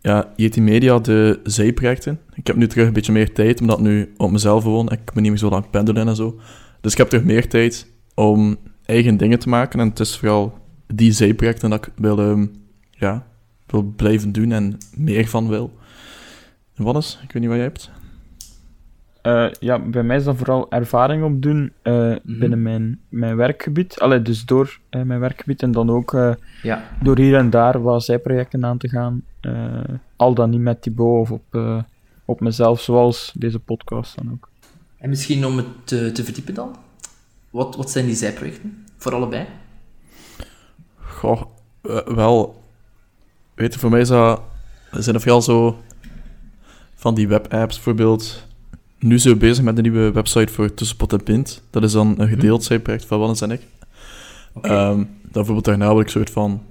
[0.00, 2.20] ja, Yeti Media, de zijprojecten.
[2.34, 4.92] Ik heb nu terug een beetje meer tijd, omdat ik nu op mezelf woon.
[4.92, 6.40] Ik moet niet meer zo lang pendelen en zo.
[6.80, 9.80] Dus ik heb terug meer tijd om eigen dingen te maken.
[9.80, 12.46] En het is vooral die zijprojecten dat ik wil, ehm,
[12.90, 13.26] ja,
[13.66, 15.72] wil blijven doen en meer van wil.
[16.74, 17.18] En wat is?
[17.22, 17.90] Ik weet niet wat jij hebt.
[19.22, 22.38] Eh, ja, bij mij is dat vooral ervaring opdoen eh Mhm.
[22.38, 23.98] binnen mijn, mijn werkgebied.
[24.00, 26.82] Allee, dus door eh, mijn werkgebied en dan ook eh, Ja.
[27.02, 29.22] door hier en daar wat zijprojecten aan te gaan.
[29.40, 29.80] eh,
[30.16, 31.82] al dan niet met Thibaut of op, eh,
[32.24, 34.48] op mezelf, zoals deze podcast dan ook.
[34.98, 36.76] En misschien om het te, te verdiepen dan?
[37.50, 38.84] Wat, wat zijn die zijprojecten?
[38.96, 39.46] Voor allebei?
[41.24, 41.42] Goh,
[41.82, 42.62] eh, wel...
[43.54, 44.40] Weet je, voor mij is dat...
[44.90, 45.78] Zijn er vooral zo...
[46.94, 48.46] Van die webapps bijvoorbeeld...
[48.98, 51.62] Nu zijn we bezig met een nieuwe website voor Tussenpot en Pint.
[51.70, 53.60] Dat is dan een gedeeld zijproject van Wannes en ik.
[54.62, 56.62] Ehm, dan bijvoorbeeld daarna wil ik een soort van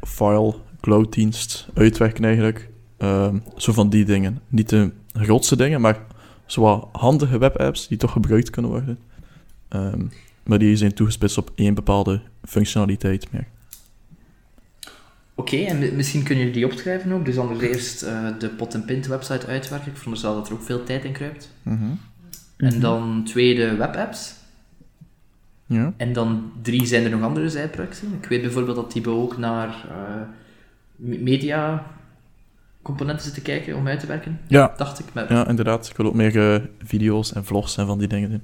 [0.00, 2.68] file, cloud-dienst uitwerken eigenlijk.
[2.96, 4.40] Ehm, zo van die dingen.
[4.48, 5.98] Niet de grootste dingen, maar
[6.46, 8.98] zo wat handige webapps die toch gebruikt kunnen worden.
[9.68, 10.06] Ehm,
[10.42, 13.46] maar die zijn toegespitst op één bepaalde functionaliteit meer.
[15.38, 17.24] Oké, en mi- misschien kunnen jullie die opschrijven ook.
[17.24, 19.90] Dus dan eerst eh, de pot en pint website uitwerken.
[19.90, 21.50] Ik veronderstel dat er ook veel tijd in kruipt.
[22.56, 24.34] En dan tweede webapps.
[25.66, 25.92] Ja.
[25.96, 28.18] En dan drie zijn er nog andere zijprojecten.
[28.22, 29.74] Ik weet bijvoorbeeld dat Thibaut ook naar
[30.96, 31.86] me- media
[32.82, 35.06] componenten zit te kijken om uit te werken, Ja, dacht ik.
[35.28, 35.88] Ja, inderdaad.
[35.88, 38.42] Ik wil ook meer eh, video's en vlogs en van die dingen doen.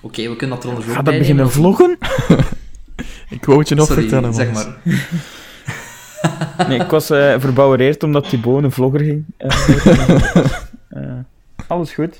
[0.00, 1.98] Oké, we kunnen dat er anders ook Gaat dat beginnen vloggen?
[3.36, 4.76] Ik wou het je nog Sorry, vertellen, zeg maar.
[6.68, 9.24] Nee, ik was eh verbouwereerd omdat Thibaut een vlogger ging.
[9.36, 9.50] Eh,
[10.88, 11.18] eh,
[11.66, 12.14] alles goed.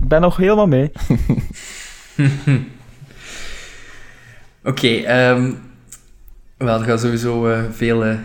[0.00, 0.90] Ik ben nog helemaal mee.
[4.62, 5.50] Oké, ehm
[6.58, 8.16] wel, er gaan sowieso eh, veel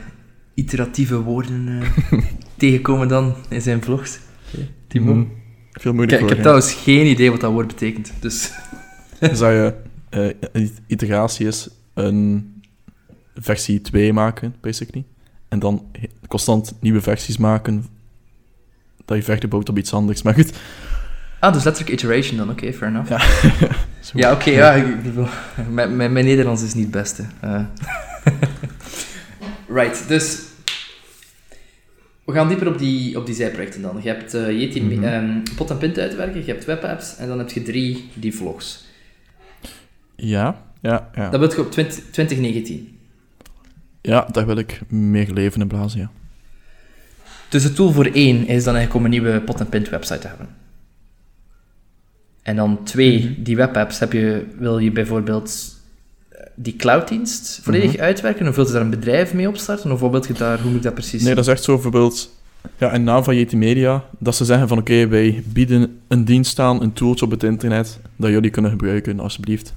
[0.53, 2.19] iteratieve woorden eh,
[2.57, 4.19] tegenkomen dan in zijn vlogs.
[4.87, 5.15] Thibaut?
[5.15, 5.25] Mhm.
[5.71, 8.51] Veel Ik, moeilijk ik heb trouwens geen idee wat dat woord betekent, dus...
[9.19, 9.73] Dat je
[10.09, 12.53] eh, een iteratie is een
[13.35, 15.05] versie 2 maken, basically.
[15.53, 15.85] En dan
[16.27, 17.85] constant nieuwe versies maken.
[19.05, 20.21] Dat je verder bouwt op iets anders.
[20.21, 20.51] Maar goed.
[21.39, 23.09] Ah, dus letterlijk iteration dan, oké, fair enough.
[24.13, 24.31] Ja.
[24.35, 24.85] Oké, ja,
[25.69, 27.23] mijn, mijn, mijn Nederlands is niet het beste.
[27.41, 27.65] eh.
[29.77, 30.41] right, dus
[32.25, 33.99] we gaan dieper op die, op die zijprojecten dan.
[34.01, 35.03] Je hebt eh Yeti, Mhm.
[35.03, 38.85] ehm, pot en pint uitwerken, je hebt webapps en dan heb je drie die vlogs.
[40.15, 41.29] Ja, ja, ja.
[41.29, 42.92] Dat wil je op 20, 2019.
[44.05, 46.11] Ja, daar wil ik meer leven in blazen, ja.
[47.49, 50.19] Dus het tool voor één is dan eigenlijk om een nieuwe pot en pint website
[50.19, 50.47] te hebben.
[52.41, 55.75] En dan twee, die webapps, heb je, wil je bijvoorbeeld
[56.29, 58.47] eh, die clouddienst volledig uitwerken?
[58.47, 59.91] Of wil je daar een bedrijf mee opstarten?
[59.91, 61.73] Of wat wil je daar, hoe moet ik dat precies Nee, dat is echt zo
[61.73, 62.41] bijvoorbeeld...
[62.77, 66.59] Ja, in naam van Yeti Media, dat ze zeggen van oké, wij bieden een dienst
[66.59, 69.73] aan, een tooltje op het internet, dat jullie kunnen gebruiken, alsjeblieft.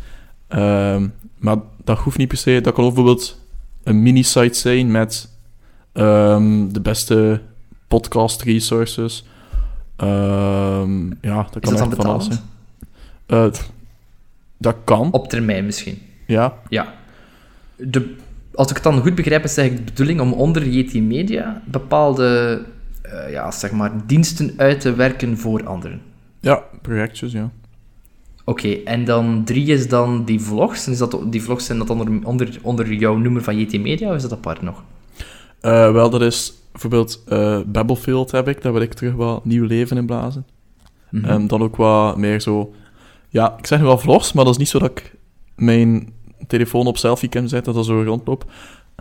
[0.49, 1.09] Ehm,
[1.39, 2.61] maar dat hoeft niet per se.
[2.61, 3.46] Dat kan bijvoorbeeld
[3.87, 5.29] een mini-site zijn met
[5.93, 7.41] ehm, de beste
[7.89, 9.25] podcast resources.
[9.97, 12.43] Ehm, ja, dat kan dat dan echt van alles betalend?
[13.27, 13.53] zijn.
[13.53, 13.61] Eh,
[14.59, 15.99] dat kan, Op termijn misschien.
[16.27, 16.55] ja.
[16.69, 16.95] Ja.
[17.77, 18.15] De,
[18.55, 22.63] als ik het dan goed begrijp, is eigenlijk de bedoeling om onder Yeti Media bepaalde
[23.03, 26.01] eh, ja, zeg maar, diensten uit te werken voor anderen.
[26.41, 27.51] Ja, projectjes, ja.
[28.49, 30.87] Oké, en dan drie is dan die vlogs.
[30.87, 34.09] En is dat, die vlogs zijn dat onder, onder, onder jouw nummer van JT Media,
[34.09, 34.83] of is dat apart nog?
[35.61, 39.65] Eh, wel, dat is bijvoorbeeld eh Battlefield heb ik, daar wil ik terug wat nieuw
[39.65, 40.47] leven in blazen.
[41.11, 41.25] Mhm.
[41.25, 42.75] En dan ook wat meer zo...
[43.29, 45.15] Ja, ik zeg nu wel vlogs, maar dat is niet zo dat ik
[45.57, 46.13] mijn
[46.47, 48.45] telefoon op selfie kan zetten, dat dat zo rondloop.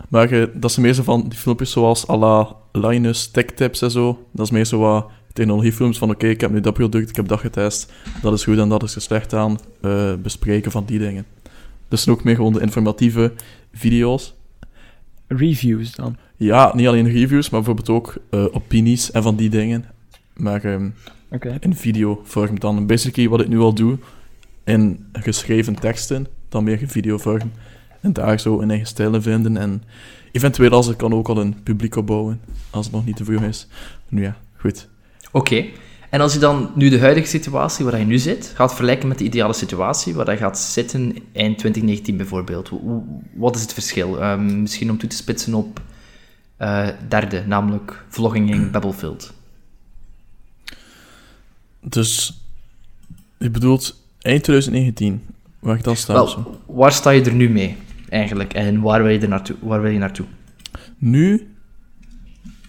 [0.08, 3.82] Maar eh, dat zijn meer zo van die filmpjes zoals à la Linus Tech Tips
[3.82, 4.26] en zo.
[4.32, 5.06] Dat is meer zo wat
[5.36, 8.58] technologiefilms van oké, ik heb nu dat product, ik heb dat getest, dat is goed
[8.58, 9.58] en dat is er slecht aan.
[9.80, 11.24] eh, bespreken van die dingen.
[11.88, 13.32] Dus ook meer gewoon de informatieve
[13.72, 14.34] video's.
[15.28, 16.16] Reviews dan.
[16.36, 19.84] Ja, niet alleen reviews, maar bijvoorbeeld ook eh, opinies en van die dingen.
[20.36, 20.88] Maar ehm,
[21.30, 21.56] Oké.
[21.60, 22.86] in videovorm dan.
[22.86, 23.98] Basically wat ik nu al doe,
[24.64, 27.50] in geschreven teksten, dan meer in videovorm.
[28.00, 29.56] En daar zo een eigen stijl in vinden.
[29.56, 29.82] En
[30.32, 33.42] eventueel als ik kan ook al een publiek opbouwen, als het nog niet te vroeg
[33.42, 33.68] is.
[34.08, 34.88] Nu ja, goed.
[35.36, 35.64] Oké.
[36.10, 39.18] En als je dan nu de huidige situatie waar je nu zit, gaat vergelijken met
[39.18, 41.00] de ideale situatie waar je gaat zitten
[41.32, 42.70] eind 2019 bijvoorbeeld,
[43.34, 44.20] wat is het verschil?
[44.20, 45.80] Ehm, misschien om toe te spitsen op
[46.56, 49.32] eh, derde, namelijk vlogging in Battlefield.
[51.80, 52.40] Dus,
[53.38, 55.22] je bedoelt eind 2019,
[55.58, 56.12] waar ik dan sta.
[56.12, 57.76] Wel, waar sta je er nu mee,
[58.08, 58.54] eigenlijk?
[58.54, 60.26] En waar wil je, er naartoe, waar wil je naartoe?
[60.98, 61.54] Nu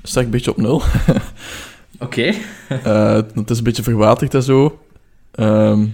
[0.03, 0.82] sta ik een beetje op nul.
[1.99, 2.33] Oké.
[2.83, 4.79] Eh, het is een beetje verwaterd en zo.
[5.31, 5.88] Ehm,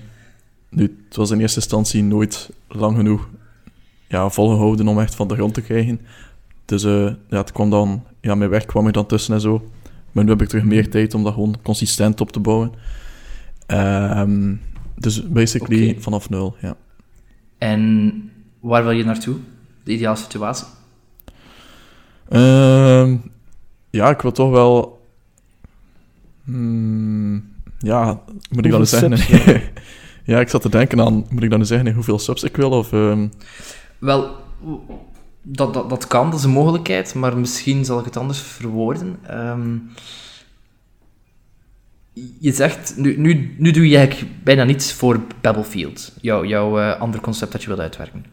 [0.69, 3.29] nu, het was in eerste instantie nooit lang genoeg
[4.07, 6.01] ja, volgehouden om echt van de grond te krijgen.
[6.65, 9.69] Dus eh, ja, het kwam dan, ja, mijn werk kwam er dan tussen en zo.
[10.11, 12.71] Maar nu heb ik terug meer tijd om dat gewoon consistent op te bouwen.
[13.65, 14.55] Ehm,
[14.95, 16.75] dus basically vanaf nul, ja.
[17.57, 18.13] En
[18.59, 19.35] waar wil je naartoe?
[19.83, 20.67] De ideale situatie?
[22.29, 23.17] Ehm,
[23.89, 25.01] ja, ik wil toch wel...
[26.43, 29.17] Hmm, ja, moet ik dan eens Hoeveel zeggen?
[29.17, 29.63] subs
[30.31, 31.25] ja, ik zat te denken aan...
[31.29, 32.69] Moet ik dan eens zeggen hoeveel subs ik wil?
[32.69, 33.27] Of, ehm,
[33.99, 34.35] Wel,
[35.41, 39.17] dat, dat, dat kan, dat is een mogelijkheid, maar misschien zal ik het anders verwoorden.
[39.27, 39.77] Ehm,
[42.39, 47.01] je zegt, nu, nu, nu doe je eigenlijk bijna niets voor Battlefield, jouw, jouw eh,
[47.01, 48.25] ander concept dat je wilt uitwerken.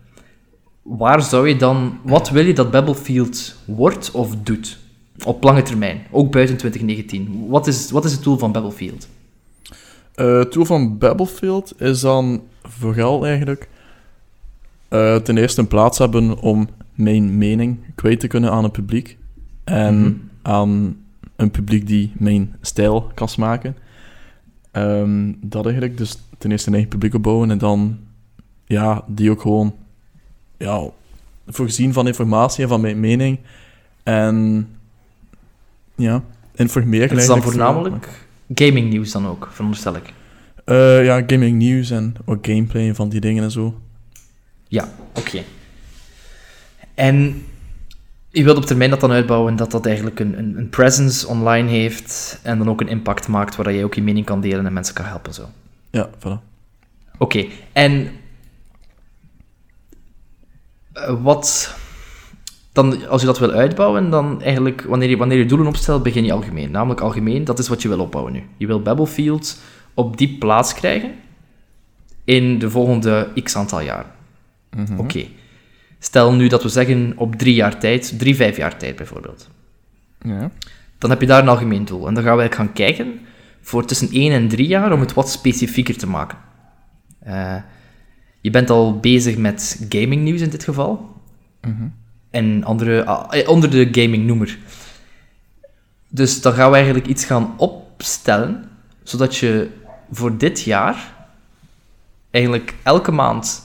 [0.82, 4.78] Waar zou je dan, wat wil je dat Battlefield wordt of doet?
[5.24, 7.46] Op lange termijn, ook buiten 2019.
[7.48, 9.08] Wat is, wat is het doel van Battlefield?
[10.14, 13.68] Eh, het doel van Battlefield is dan vooral eigenlijk
[14.88, 19.18] eh, ten eerste een plaats hebben om mijn mening kwijt te kunnen aan het publiek.
[19.64, 20.12] En Mhm.
[20.42, 20.96] aan
[21.36, 23.76] een publiek die mijn stijl kan smaken.
[24.70, 25.96] Ehm, dat eigenlijk.
[25.96, 27.98] Dus ten eerste een eigen publiek opbouwen en dan
[28.64, 29.74] ja, die ook gewoon
[30.56, 30.82] ja,
[31.46, 33.38] voorzien van informatie en van mijn mening.
[34.02, 34.68] En
[36.00, 36.22] ja,
[36.54, 38.08] informeer Het is dan voornamelijk
[38.54, 40.12] gaming nieuws dan ook, veronderstel ik.
[40.64, 43.80] eh, ja, gaming nieuws en ook gameplay en van die dingen en zo.
[44.68, 45.42] Ja, oké.
[46.94, 47.44] En
[48.30, 51.68] je wilt op termijn dat dan uitbouwen dat dat eigenlijk een, een, een presence online
[51.68, 54.72] heeft en dan ook een impact maakt waar jij ook je mening kan delen en
[54.72, 55.48] mensen kan helpen zo.
[55.90, 56.48] Ja, voilà.
[57.18, 58.10] Oké, en
[60.92, 61.74] eh, wat
[62.72, 66.24] dan, als je dat wil uitbouwen, dan eigenlijk wanneer je, wanneer je doelen opstelt, begin
[66.24, 66.70] je algemeen.
[66.70, 68.42] Namelijk algemeen, dat is wat je wil opbouwen nu.
[68.56, 69.60] Je wil Battlefield
[69.94, 71.12] op die plaats krijgen
[72.24, 74.06] in de volgende x aantal jaar.
[74.76, 74.98] Mhm.
[74.98, 75.26] Oké.
[75.98, 79.48] Stel nu dat we zeggen op drie jaar tijd, drie, vijf jaar tijd bijvoorbeeld.
[80.20, 80.50] Ja.
[80.98, 82.06] Dan heb je daar een algemeen doel.
[82.06, 83.20] En dan gaan we eigenlijk gaan kijken
[83.60, 86.38] voor tussen één en drie jaar om het wat specifieker te maken.
[87.18, 87.56] Eh,
[88.40, 91.20] je bent al bezig met gaming nieuws in dit geval.
[91.60, 91.88] Mhm.
[92.30, 94.58] En andere, ah, eh, onder de gaming noemer.
[96.08, 98.68] Dus dan gaan we eigenlijk iets gaan opstellen,
[99.02, 99.70] zodat je
[100.10, 101.14] voor dit jaar
[102.30, 103.62] eigenlijk elke maand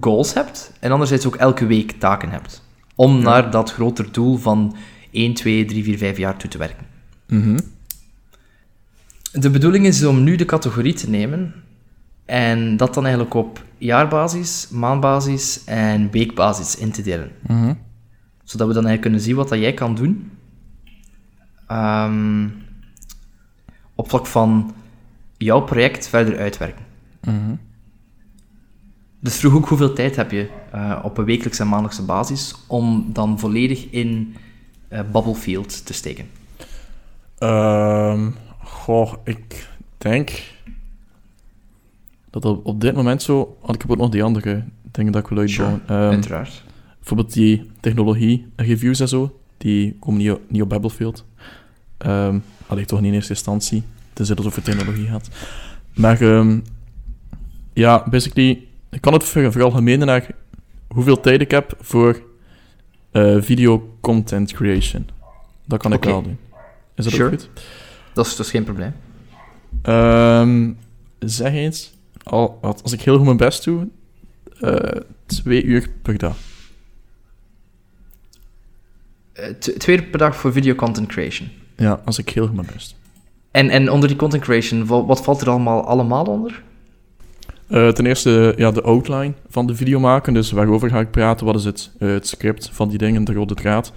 [0.00, 2.62] goals hebt en anderzijds ook elke week taken hebt.
[2.94, 4.76] Om naar dat groter doel van
[5.10, 6.86] 1, 2, 3, 4, 5 jaar toe te werken.
[7.26, 7.58] Mhm.
[9.32, 11.54] De bedoeling is om nu de categorie te nemen
[12.24, 17.30] en dat dan eigenlijk op jaarbasis, maandbasis en weekbasis in te delen.
[17.46, 17.74] Mhm.
[18.52, 20.30] Zodat we dan eigenlijk kunnen zien wat dat jij kan doen.
[21.66, 22.48] Ehm,
[23.94, 24.74] op vlak van
[25.36, 26.84] jouw project verder uitwerken.
[27.24, 27.54] Mhm.
[29.20, 33.10] Dus vroeg ook hoeveel tijd heb je eh, op een wekelijkse en maandelijkse basis om
[33.12, 34.36] dan volledig in
[34.88, 36.26] eh Battlefield te steken.
[37.38, 40.42] Ehm, goh, ik denk
[42.30, 43.56] dat op, op dit moment zo...
[43.60, 45.82] Want ik heb ook nog die andere dingen dat ik wil uitbouwen.
[45.86, 46.62] Ehm, Uiteraard.
[47.02, 51.24] Bijvoorbeeld die technologie-reviews en zo, die komen niet, op- niet op Battlefield.
[51.98, 55.28] Ehm allee, toch niet in eerste instantie, tenzij het over technologie gaat.
[55.94, 56.58] Maar ehm,
[57.72, 60.26] ja, basically, ik kan het ver- veralgemenen naar
[60.88, 62.22] hoeveel tijd ik heb voor
[63.10, 65.08] eh, video content creation.
[65.66, 66.38] Dat kan ik wel doen.
[66.94, 67.24] Is dat Sure.
[67.24, 67.50] ook goed?
[68.14, 68.92] Dat is dus geen probleem.
[69.82, 70.70] Ehm,
[71.18, 73.88] zeg eens, al, als ik heel goed mijn best doe,
[74.60, 76.36] eh, twee uur per dag.
[79.32, 81.48] Eh, twee uur per dag voor video content creation.
[81.76, 82.96] Ja, als ik heel goed mijn best.
[83.50, 86.62] En, en onder die content creation, wa- wat valt er allemaal, allemaal onder?
[87.68, 91.46] Eh, ten eerste ja, de outline van de video maken, dus waarover ga ik praten,
[91.46, 93.92] wat is het, eh, het script van die dingen, de rode draad.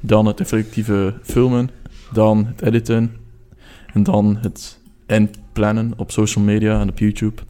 [0.00, 1.70] Dan het effectieve filmen,
[2.12, 3.16] dan het editen,
[3.92, 7.42] en dan het inplannen op social media en op YouTube.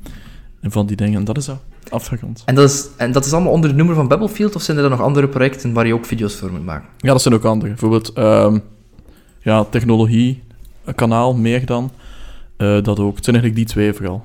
[0.61, 2.43] En van die dingen, en dat is dat, afgerond.
[2.47, 4.83] En dat, is, en dat is allemaal onder de noemer van Battlefield, of zijn er
[4.83, 6.89] dan nog andere projecten waar je ook video's voor moet maken?
[6.99, 7.71] Ja, dat zijn ook andere.
[7.71, 8.59] Bijvoorbeeld ehm,
[9.41, 10.43] ja, technologie,
[10.95, 11.91] kanaal, meer dan.
[12.57, 13.17] Eh, dat ook.
[13.17, 14.25] Het zijn eigenlijk die twee vooral.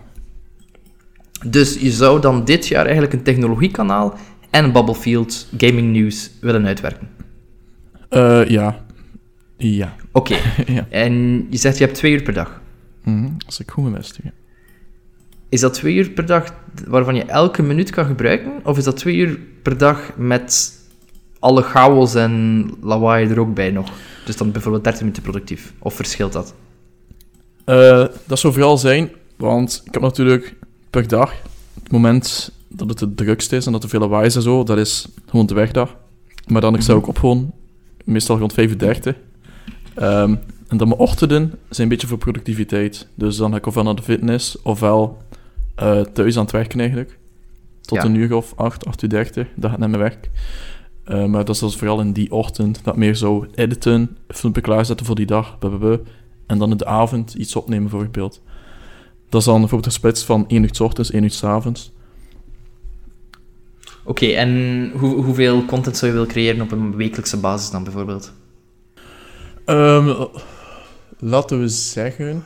[1.46, 4.18] Dus je zou dan dit jaar eigenlijk een technologiekanaal
[4.50, 7.10] en een Battlefield gaming news willen uitwerken.
[8.10, 8.86] Eh, ja.
[9.58, 9.96] Ja.
[10.12, 10.88] Oké, ja.
[10.90, 12.62] en je zegt je hebt twee uur per dag.
[13.04, 14.32] Mhm, Als ik goed ja.
[15.54, 16.44] Is dat twee uur per dag
[16.88, 18.52] waarvan je elke minuut kan gebruiken?
[18.64, 20.74] Of is dat twee uur per dag met
[21.40, 23.90] alle chaos en lawaai er ook bij nog?
[24.26, 25.74] Dus dan bijvoorbeeld 30 minuten productief.
[25.80, 26.54] Of verschilt dat?
[27.66, 30.56] Eh, dat zou vooral zijn, want ik heb natuurlijk
[30.90, 31.34] per dag,
[31.84, 34.64] het moment dat het het drukst is en dat er veel lawaai is en zo,
[34.64, 35.96] dat is gewoon de wegdag.
[36.48, 37.54] Maar dan, ik sta ook op gewoon,
[38.04, 39.16] meestal rond 35.
[39.96, 40.36] Ehm,
[40.68, 41.40] En dan mijn ochtenden
[41.70, 43.08] zijn een beetje voor productiviteit.
[43.16, 45.18] Dus dan ga ik ofwel naar de fitness, ofwel
[45.76, 47.18] eh, thuis aan het werken eigenlijk.
[47.82, 48.06] Tot Ja.
[48.06, 50.30] een uur of 8, 8 uur 30, dat gaat naar mijn werk.
[51.04, 55.06] Eh, maar dat is dus vooral in die ochtend dat meer zo editen, filmpje klaarzetten
[55.06, 55.98] voor die dag, blablabla.
[56.48, 58.42] en dan in de avond iets opnemen bijvoorbeeld.
[59.30, 61.92] Dat is dan bijvoorbeeld een splits van 1 uur 's ochtends, 1 uur 's avonds.
[64.04, 68.34] Oké, en hoe, hoeveel content zou je willen creëren op een wekelijkse basis dan bijvoorbeeld?
[69.66, 70.26] Ehm,
[71.20, 72.44] laten we zeggen.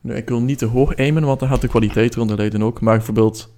[0.00, 2.80] Nu, ik wil niet te hoog aimen, want dan gaat de kwaliteit eronder lijden ook.
[2.80, 3.54] Maar bijvoorbeeld.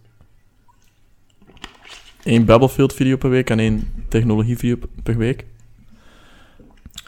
[2.22, 5.44] één Battlefield video per week en één technologie video per week.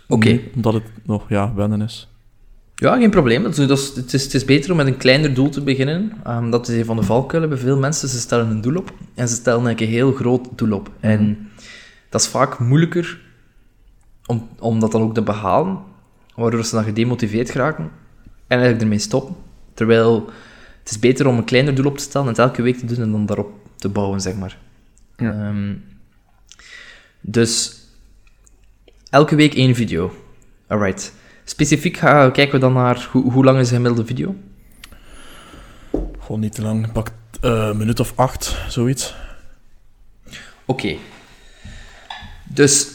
[0.09, 0.41] Oké.
[0.55, 2.09] Omdat het nog ja, wennen is.
[2.75, 3.43] Ja, geen probleem.
[3.43, 5.63] Dat is, dat is- het, is, het is beter om met een kleiner doel te
[5.63, 6.13] beginnen.
[6.25, 8.09] Ehm, dat is een van de valkuilen bij veel mensen.
[8.09, 10.91] Ze stellen een doel op en ze stellen eigenlijk een heel groot doel op.
[11.01, 11.49] En
[12.09, 13.21] dat is vaak moeilijker
[14.27, 15.79] om, om dat dan ook te behalen,
[16.35, 17.91] waardoor ze dan gedemotiveerd geraken
[18.47, 19.37] en eigenlijk ermee stoppen.
[19.75, 20.31] Terwijl
[20.83, 22.87] het is beter om een kleiner doel op te stellen en het elke week te
[22.87, 24.59] doen en dan daarop te bouwen, zeg maar.
[25.17, 25.33] Ja.
[25.33, 25.75] Ehm,
[27.21, 27.81] dus
[29.11, 30.15] elke week één video.
[30.67, 31.13] Alright.
[31.45, 34.37] Specifiek gaan, kijken we dan naar hoe, hoe lang is een gemiddelde video?
[36.21, 36.93] Gewoon niet te lang.
[36.93, 39.15] Pak eh, een minuut of acht, zoiets.
[40.65, 40.97] Oké.
[42.45, 42.89] Dus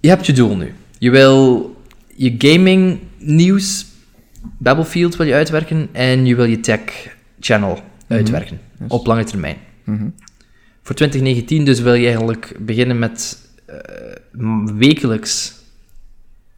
[0.00, 0.74] je hebt je doel nu.
[0.98, 1.70] Je wil
[2.14, 3.86] je gaming nieuws,
[4.58, 6.80] Battlefield wil je uitwerken en je wil je tech
[7.40, 8.90] channel uitwerken Yes.
[8.90, 9.56] op lange termijn.
[9.84, 10.08] Mhm.
[10.82, 13.76] Voor 2019 dus wil je eigenlijk beginnen met eh,
[14.76, 15.54] wekelijks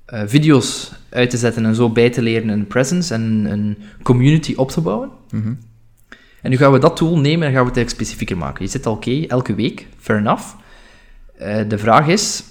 [0.05, 4.55] eh, video's uit te zetten en zo bij te leren een presence en een community
[4.57, 5.11] op te bouwen.
[5.31, 5.55] Mhm.
[6.43, 8.65] En nu gaan we dat tool nemen en gaan we het eigenlijk specifieker maken.
[8.65, 10.45] Je zit al oké, elke week, fair enough.
[11.39, 12.45] Eh, de vraag is,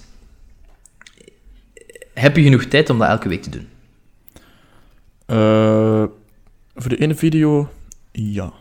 [2.14, 3.66] heb je genoeg tijd om dat elke week te doen?
[5.26, 6.04] Eh,
[6.74, 7.70] voor de ene video,
[8.12, 8.52] ja.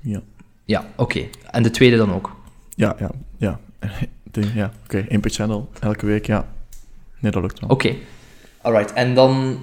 [0.00, 0.20] Ja,
[0.64, 1.24] Ja, oké.
[1.50, 2.36] En de tweede dan ook?
[2.74, 3.10] ja, ja.
[3.36, 3.60] Ja,
[4.54, 4.72] ja.
[4.84, 4.98] oké.
[5.08, 6.52] één per channel, elke week, ja.
[7.18, 7.70] Nee, dat lukt wel.
[7.70, 7.94] Oké.
[8.62, 9.58] Alright, en dan,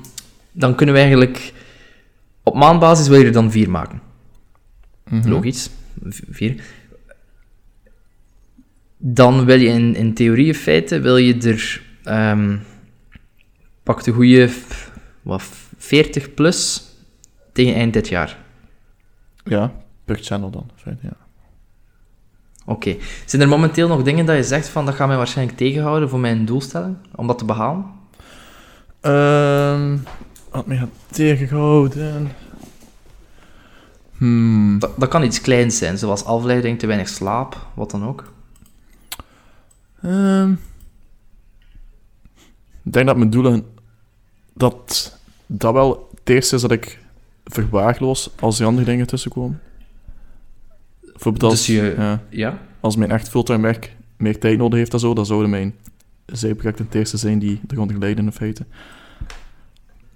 [0.51, 1.53] dan kunnen we eigenlijk...
[2.43, 4.01] Op maandbasis wil je er dan vier maken.
[5.09, 5.29] Mhm.
[5.29, 5.69] Logisch.
[6.09, 6.63] V- Vier.
[8.97, 11.81] Dan wil je in, in theorie in feite, wil je er...
[12.03, 12.57] ehm
[13.83, 14.49] pak de goede...
[15.21, 15.43] Wat,
[15.85, 16.83] 40 plus
[17.53, 18.37] tegen eind dit jaar.
[19.43, 19.73] Ja,
[20.05, 20.69] per channel dan.
[20.75, 21.17] fijn, Ja.
[22.65, 22.95] Oké.
[23.25, 26.19] Zijn er momenteel nog dingen dat je zegt van dat gaat mij waarschijnlijk tegenhouden voor
[26.19, 26.95] mijn doelstelling?
[27.15, 27.85] Om dat te behalen?
[29.01, 29.97] Ehm
[30.55, 32.31] wat mij gaat tegenhouden.
[34.17, 34.79] Hmm.
[34.79, 38.33] Dat, dat kan iets kleins zijn, zoals afleiding, te weinig slaap, wat dan ook.
[40.01, 40.51] Ehm,
[42.83, 43.65] ik denk dat mijn doelen...
[44.53, 45.17] Dat
[45.47, 46.99] dat wel het eerste is dat ik
[47.45, 49.59] verwaarloos als er andere dingen tussenkomen.
[51.01, 52.59] Bijvoorbeeld als, Dus je- ja, Ja?
[52.79, 55.75] als mijn echt fulltime werk meer tijd nodig heeft en zo, dan zouden mijn
[56.25, 58.65] zijprojecten het eerste zijn die eronder lijden in feite.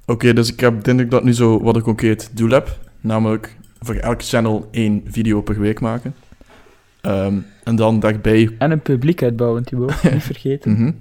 [0.06, 2.80] Oké, dus ik heb denk ik dat nu zo wat een concreet doel heb.
[3.02, 6.16] Namelijk voor elke channel één video per week maken.
[7.02, 8.56] Ehm, en dan daarbij...
[8.58, 10.04] En een publiek uitbouwen, Thibaut.
[10.14, 10.72] Niet vergeten.
[10.72, 10.92] Mhm.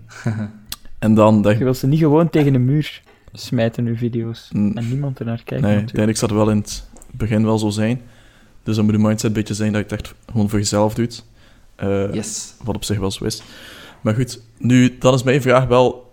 [0.98, 3.02] en dan dag, Je wil ze niet gewoon tegen de muur
[3.40, 4.48] smijten, uw video's.
[4.52, 4.76] Mm.
[4.76, 5.98] En niemand ernaar kijken, Nee, natuurlijk.
[5.98, 8.00] uiteindelijk zou het wel in het begin wel zo zijn.
[8.62, 10.94] Dus dan moet de mindset een beetje zijn dat je het echt gewoon voor jezelf
[10.94, 11.24] doet.
[11.76, 12.54] Eh, Yes.
[12.62, 13.42] Wat op zich wel zo is.
[14.00, 16.12] Maar goed, nu, dan is mijn vraag wel...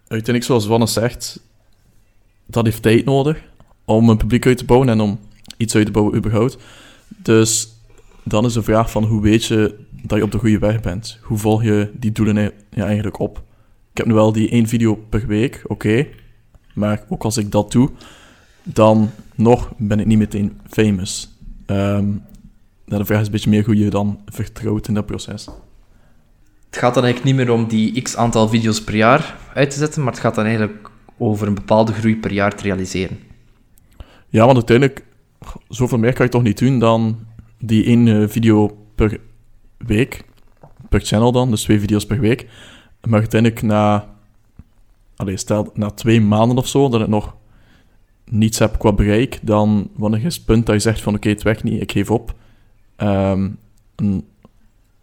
[0.00, 1.40] Uiteindelijk, zoals Wanne zegt,
[2.46, 3.42] dat heeft tijd nodig
[3.84, 5.18] om een publiek uit te bouwen en om
[5.56, 6.56] iets uit te bouwen überhaupt.
[7.08, 7.68] Dus
[8.22, 11.18] dan is de vraag van hoe weet je dat je op de goede weg bent?
[11.22, 13.42] Hoe volg je die doelen e- ja, eigenlijk op?
[13.90, 16.06] Ik heb nu wel die één video per week, oké.
[16.74, 17.90] Maar ook als ik dat doe,
[18.62, 21.30] dan nog ben ik niet meteen famous.
[21.66, 25.48] Ja, de vraag is een beetje meer hoe je dan vertrouwt in dat proces.
[26.70, 29.78] Het gaat dan eigenlijk niet meer om die x aantal video's per jaar uit te
[29.78, 33.18] zetten, maar het gaat dan eigenlijk over een bepaalde groei per jaar te realiseren.
[34.28, 35.04] Ja, want uiteindelijk,
[35.68, 37.26] zoveel meer kan je toch niet doen dan
[37.58, 39.20] die één eh, video per
[39.76, 40.24] week,
[40.88, 42.46] per channel dan, dus twee video's per week.
[43.08, 44.08] Maar uiteindelijk na,
[45.16, 47.36] allee, stel na twee maanden of zo, dat ik nog
[48.24, 51.42] niets heb qua bereik, dan wanneer is het punt dat je zegt van oké, het
[51.42, 52.34] werkt niet, ik geef op.
[52.96, 53.48] Ehm,
[53.96, 54.24] en-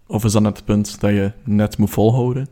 [0.07, 2.47] of is dat net het punt dat je net moet volhouden?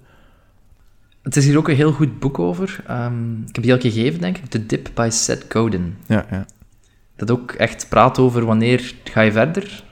[1.21, 2.83] Het is hier ook een heel goed boek over.
[2.87, 4.45] Ehm, ik heb die al gegeven, denk ik.
[4.45, 5.95] The Dip by Seth Godin.
[6.07, 6.45] Ja, ja.
[7.15, 9.83] Dat ook echt praat over wanneer ga je verder,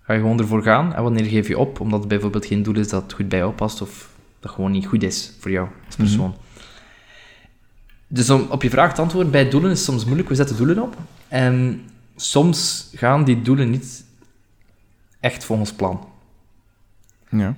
[0.00, 2.76] ga je gewoon ervoor gaan, en wanneer geef je op, omdat het bijvoorbeeld geen doel
[2.76, 4.10] is dat goed bij jou past, of
[4.40, 6.34] dat gewoon niet goed is voor jou als persoon.
[8.06, 10.28] Dus om op je vraag te antwoorden, bij doelen is soms moeilijk.
[10.28, 10.96] We zetten doelen op.
[11.28, 11.82] En
[12.16, 14.04] soms gaan die doelen niet
[15.20, 16.08] echt volgens plan.
[17.30, 17.56] Ja.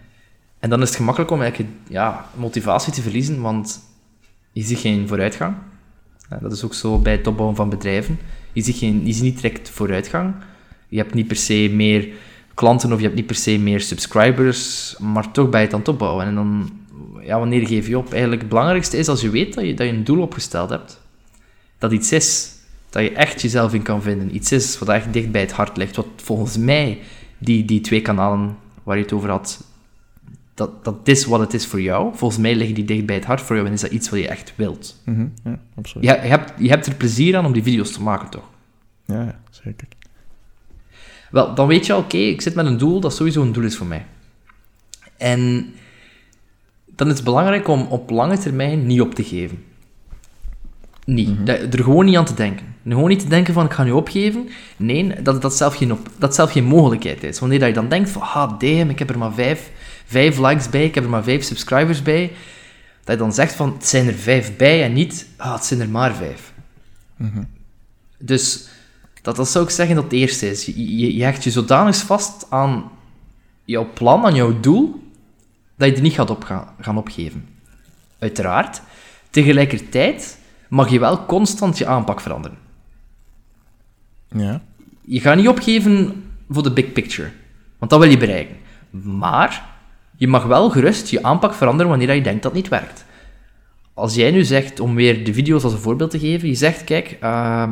[0.59, 3.81] En dan is het gemakkelijk om eigenlijk ja, motivatie te verliezen, want
[4.53, 5.57] je ziet geen vooruitgang.
[6.41, 8.19] Dat is ook zo bij het opbouwen van bedrijven.
[8.53, 10.35] Je ziet, geen, je ziet niet direct vooruitgang.
[10.89, 12.09] Je hebt niet per se meer
[12.55, 15.89] klanten of je hebt niet per se meer subscribers, maar toch bij het aan het
[15.89, 16.27] opbouwen.
[16.27, 16.71] En dan,
[17.21, 18.11] ja, wanneer geef je op?
[18.11, 21.01] Eigenlijk het belangrijkste is als je weet dat je, dat je een doel opgesteld hebt.
[21.79, 22.53] Dat iets is,
[22.91, 24.35] dat je echt jezelf in kan vinden.
[24.35, 25.97] Iets is wat echt dicht bij het hart ligt.
[25.97, 26.99] Wat volgens mij,
[27.39, 29.65] die, die twee kanalen waar je het over had,
[30.55, 32.17] dat, dat is wat het is voor jou.
[32.17, 34.19] Volgens mij liggen die dicht bij het hart voor jou en is dat iets wat
[34.19, 35.01] je echt wilt.
[35.05, 36.09] Mhm, ja, absoluut.
[36.09, 38.49] Je, je, hebt, je hebt er plezier aan om die video's te maken, toch?
[39.07, 39.89] Ja, zeker.
[41.33, 43.65] Wel, dan weet je al, oké, ik zit met een doel dat sowieso een doel
[43.65, 44.07] is voor mij.
[45.17, 45.73] En
[46.87, 49.65] dan is het belangrijk om op lange termijn niet op te geven.
[51.05, 51.47] Niet.
[51.47, 52.67] Dat- Er gewoon niet aan te denken.
[52.89, 54.49] Gewoon niet te denken van, ik ga nu opgeven.
[54.77, 57.39] Nee, dat dat zelf geen, op, dat zelf geen mogelijkheid is.
[57.39, 59.71] Wanneer dat je dan denkt van, ah, damn, ik heb er maar vijf,
[60.07, 62.33] vijf likes bij, ik heb er maar vijf subscribers bij.
[63.05, 65.81] Dat je dan zegt van, het zijn er vijf bij en niet, ah, het zijn
[65.81, 66.53] er maar vijf.
[68.19, 68.69] Dus
[69.23, 70.67] dat, dat zou ik zeggen dat het eerste is.
[70.67, 72.91] Je, je, je hecht je zodanig vast aan
[73.65, 75.03] jouw plan, aan jouw doel,
[75.77, 77.49] dat je er niet gaat op gaan, gaan opgeven.
[78.19, 78.83] Uiteraard.
[79.31, 82.59] Tegelijkertijd mag je wel constant je aanpak veranderen.
[84.29, 84.63] Ja.
[85.01, 87.31] Je gaat niet opgeven voor de big picture,
[87.79, 88.57] want dat wil je bereiken.
[88.91, 89.71] Maar
[90.17, 93.05] je mag wel gerust je aanpak veranderen wanneer je denkt dat het niet werkt.
[93.95, 96.85] Als jij nu zegt, om weer de video's als een voorbeeld te geven, je zegt,
[96.85, 97.69] kijk, uh,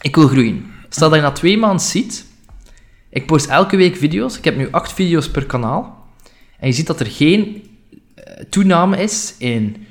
[0.00, 0.66] ik wil groeien.
[0.88, 2.26] Stel dat je na twee maanden ziet,
[3.08, 6.06] ik post elke week video's, ik heb nu acht video's per kanaal,
[6.58, 7.62] en je ziet dat er geen
[8.18, 9.86] uh, toename is in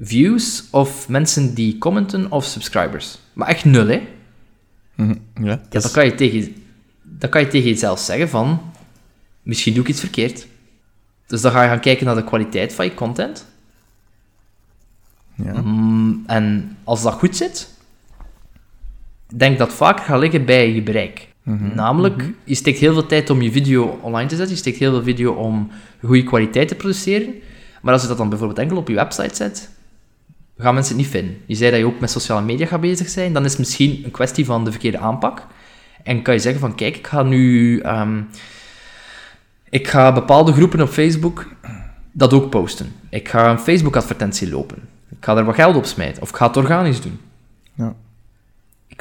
[0.00, 3.18] views of mensen die commenten of subscribers.
[3.32, 4.08] Maar echt nul, hè?
[4.94, 5.60] Mhm, ja.
[5.70, 6.54] Ja, dan kan, je tegen,
[7.02, 8.60] dan kan je tegen jezelf zeggen van...
[9.42, 10.46] Misschien doe ik iets verkeerd.
[11.26, 13.46] Dus dan ga je gaan kijken naar de kwaliteit van je content.
[15.34, 15.60] ja.
[15.60, 17.68] Mm, en als dat goed zit...
[19.34, 21.28] Denk dat vaker gaat liggen bij je bereik.
[21.74, 24.54] Namelijk, je steekt heel veel tijd om je video online te zetten.
[24.54, 25.70] Je steekt heel veel video om
[26.04, 27.34] goede kwaliteit te produceren.
[27.82, 29.70] Maar als je dat dan bijvoorbeeld enkel op je website zet,
[30.58, 31.36] gaan mensen het niet vinden.
[31.46, 33.32] Je zei dat je ook met sociale media gaat bezig zijn.
[33.32, 35.46] Dan is het misschien een kwestie van de verkeerde aanpak.
[36.02, 37.78] En kan je zeggen van, kijk, ik ga nu...
[37.80, 38.20] ehm,
[39.70, 41.48] ik ga bepaalde groepen op Facebook
[42.12, 42.92] dat ook posten.
[43.08, 44.78] Ik ga een Facebook-advertentie lopen.
[45.10, 46.22] Ik ga er wat geld op smijten.
[46.22, 47.20] Of ik ga het organisch doen.
[47.74, 47.94] Ja.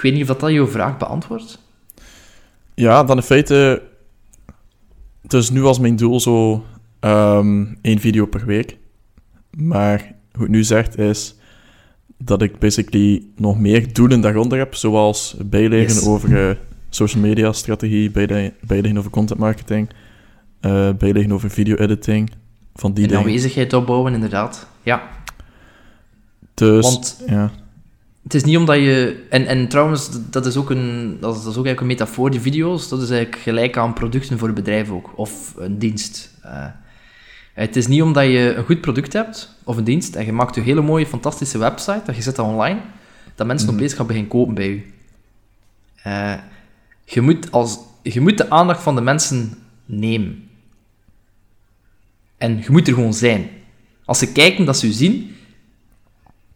[0.01, 1.59] Ik weet niet of dat, dat jouw vraag beantwoordt.
[2.73, 3.81] Ja, dan in feite...
[5.21, 6.65] Dus nu was mijn doel zo
[6.99, 8.77] ehm, één video per week.
[9.57, 11.35] Maar hoe het nu zegt is
[12.17, 16.05] dat ik basically nog meer doelen daaronder heb, zoals bijleren Yes.
[16.05, 16.55] over eh,
[16.89, 19.89] social media strategie, bijle- bijleren over content marketing,
[20.97, 22.31] bijleren over video editing,
[22.75, 23.25] van die En dingen.
[23.25, 24.67] aanwezigheid opbouwen, inderdaad.
[24.83, 25.09] Ja,
[26.53, 27.51] Dus, want ja.
[28.23, 29.25] Het is niet omdat je...
[29.29, 32.31] En, en trouwens, dat is, ook een, dat is dat is ook eigenlijk een metafoor,
[32.31, 32.89] die video's.
[32.89, 35.11] Dat is eigenlijk gelijk aan producten voor bedrijven ook.
[35.15, 36.37] Of een dienst.
[36.41, 36.65] Eh,
[37.53, 40.57] het is niet omdat je een goed product hebt, of een dienst, en je maakt
[40.57, 42.79] een hele mooie, fantastische website, dat je zet dat online,
[43.35, 43.75] dat mensen Mhm.
[43.75, 44.81] opeens gaan beginnen kopen bij je.
[46.03, 46.33] Eh,
[47.05, 49.53] je, moet als, je moet de aandacht van de mensen
[49.85, 50.49] nemen.
[52.37, 53.49] En je moet er gewoon zijn.
[54.05, 55.35] Als ze kijken, dat ze je zien,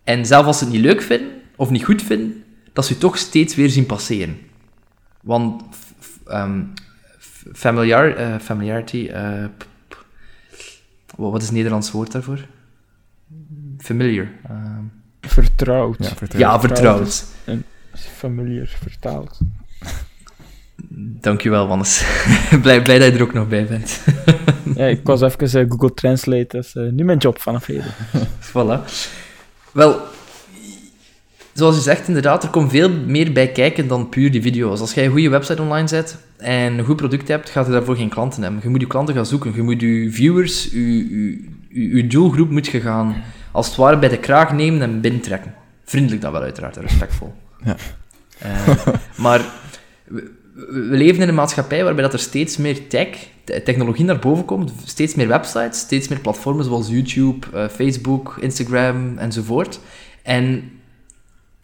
[0.03, 2.43] en zelfs als ze het niet leuk vinden, of niet goed vinden,
[2.73, 4.37] dat ze je toch steeds weer zien passeren.
[5.21, 5.63] Want
[6.27, 6.63] ehm,
[7.53, 9.07] familiar, eh, familiarity...
[9.07, 9.45] eh,
[11.15, 12.39] wat wat is het Nederlands woord daarvoor?
[13.77, 14.27] Familiar.
[14.47, 14.83] ehm.
[15.21, 15.97] Vertrouwd.
[15.99, 16.39] Ja, vertel.
[16.39, 17.25] ja, vertrouwd.
[17.93, 19.39] Familiar vertaald.
[20.97, 22.05] Dankjewel, Wannes.
[22.61, 23.99] blij, blij dat je er ook nog bij bent.
[24.75, 27.93] Ja, ik was even eh, Google Translate, dat is nu mijn job vanaf heden.
[28.51, 28.79] Voilà.
[29.71, 30.01] Wel,
[31.55, 34.79] zoals je zegt, inderdaad, er komt veel meer bij kijken dan puur die video's.
[34.79, 37.95] Als jij een goede website online zet en een goed product hebt, gaat je daarvoor
[37.95, 38.59] geen klanten hebben.
[38.63, 39.51] Je moet je klanten gaan zoeken.
[39.55, 43.99] Je moet je viewers, je, je, je, je doelgroep moet je gaan, als het ware,
[43.99, 45.53] bij de kraag nemen en binnentrekken.
[45.85, 47.33] Vriendelijk dan wel, uiteraard, respectvol.
[47.63, 47.75] Ja.
[48.37, 48.77] Eh,
[49.17, 49.45] maar
[50.07, 53.07] we, we leven in een maatschappij waarbij dat er steeds meer tech,
[53.43, 58.37] te- technologie naar boven komt, steeds meer websites, steeds meer platformen zoals YouTube, eh, Facebook,
[58.39, 59.79] Instagram enzovoort.
[60.23, 60.71] En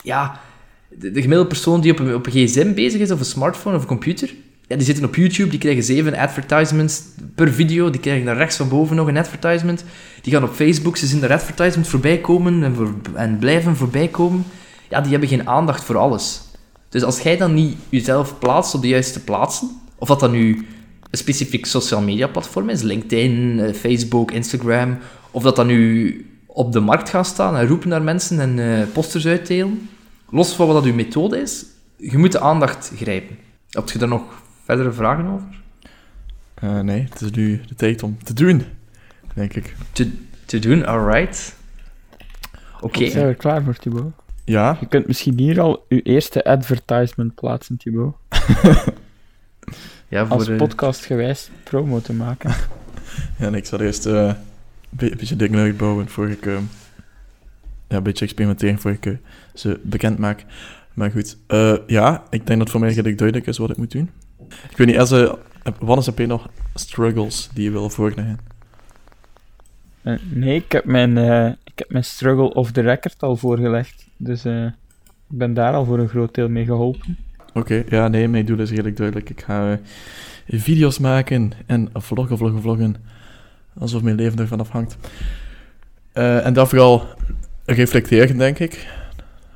[0.03, 0.39] ja,
[0.89, 3.75] de, de gemiddelde persoon die op een, op een gsm bezig is, of een smartphone
[3.75, 4.29] of een computer,
[4.71, 7.03] ja, die zitten op YouTube, die krijgen zeven advertisements
[7.35, 7.89] per video.
[7.89, 9.83] Die krijgen daar rechts van boven nog een advertisement.
[10.21, 14.43] Die gaan op Facebook, ze zien de advertisement voorbij komen en, en blijven voorbij komen.
[14.89, 16.41] Ja, die hebben geen aandacht voor alles.
[16.89, 20.65] Dus als jij dan niet jezelf plaatst op de juiste plaatsen, of dat dan nu
[21.09, 24.97] een specifiek social media platform is, LinkedIn, eh, Facebook, Instagram,
[25.31, 28.87] of dat dan nu op de markt gaan staan en roepen naar mensen en eh,
[28.93, 29.89] posters uitdelen,
[30.29, 33.37] los van wat dat uw methode is, je moet de aandacht grijpen.
[33.69, 34.23] Heb je daar nog
[34.63, 35.61] verdere vragen over?
[36.53, 38.63] Eh, nee, het is nu de tijd om te doen,
[39.33, 39.75] denk ik.
[39.91, 40.11] Te,
[40.45, 41.55] te doen, alright.
[42.81, 43.09] Oké.
[43.09, 44.13] Zijn we klaar voor, Thibaut?
[44.45, 48.15] Ja, Je kunt misschien hier al uw eerste advertisement plaatsen, Thibaut.
[50.11, 52.49] Ja, voor Als eh, podcastgewijs promo te maken.
[53.37, 54.33] ja en ik zal eerst eh,
[54.91, 56.45] be- beetje dingen uitbouwen voor ik...
[56.45, 56.57] eh,
[57.87, 59.13] ja, een beetje experimenteren voor ik eh,
[59.53, 60.45] ze bekend maak.
[60.93, 63.91] Maar goed, eh, ja, ik denk dat voor mij redelijk duidelijk is wat ik moet
[63.91, 64.09] doen.
[64.69, 65.33] Ik weet niet, als, eh,
[65.79, 68.39] wat is heb je nog struggles die je wil voorleggen?
[70.01, 71.17] Eh, nee, ik heb, mijn,
[71.63, 74.07] ik heb mijn struggle off the record al voorgelegd.
[74.17, 74.73] Dus ik
[75.27, 77.17] ben daar al voor een groot deel mee geholpen.
[77.53, 79.29] Oké, ja, nee, mijn doel is redelijk duidelijk.
[79.29, 79.79] Ik ga
[80.47, 82.95] video's maken en vloggen, vloggen, vloggen.
[83.79, 84.97] Alsof mijn leven ervan afhangt.
[86.11, 87.07] Eh, en dat vooral
[87.65, 88.87] reflecteren, denk ik.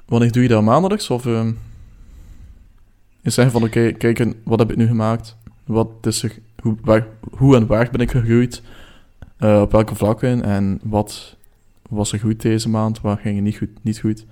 [0.05, 1.09] Wanneer doe je dat maandelijks?
[1.09, 1.51] Of ehm
[3.25, 5.37] is zeggen van, oké, kijken, wat heb ik nu gemaakt?
[5.63, 7.07] Wat is er, hoe, waar,
[7.37, 8.61] hoe en waar ben ik gegroeid?
[9.37, 10.43] Eh, op welke vlakken?
[10.43, 11.35] En wat
[11.89, 13.01] was er goed deze maand?
[13.01, 13.69] Waar ging het niet goed?
[13.81, 14.25] Niet goed?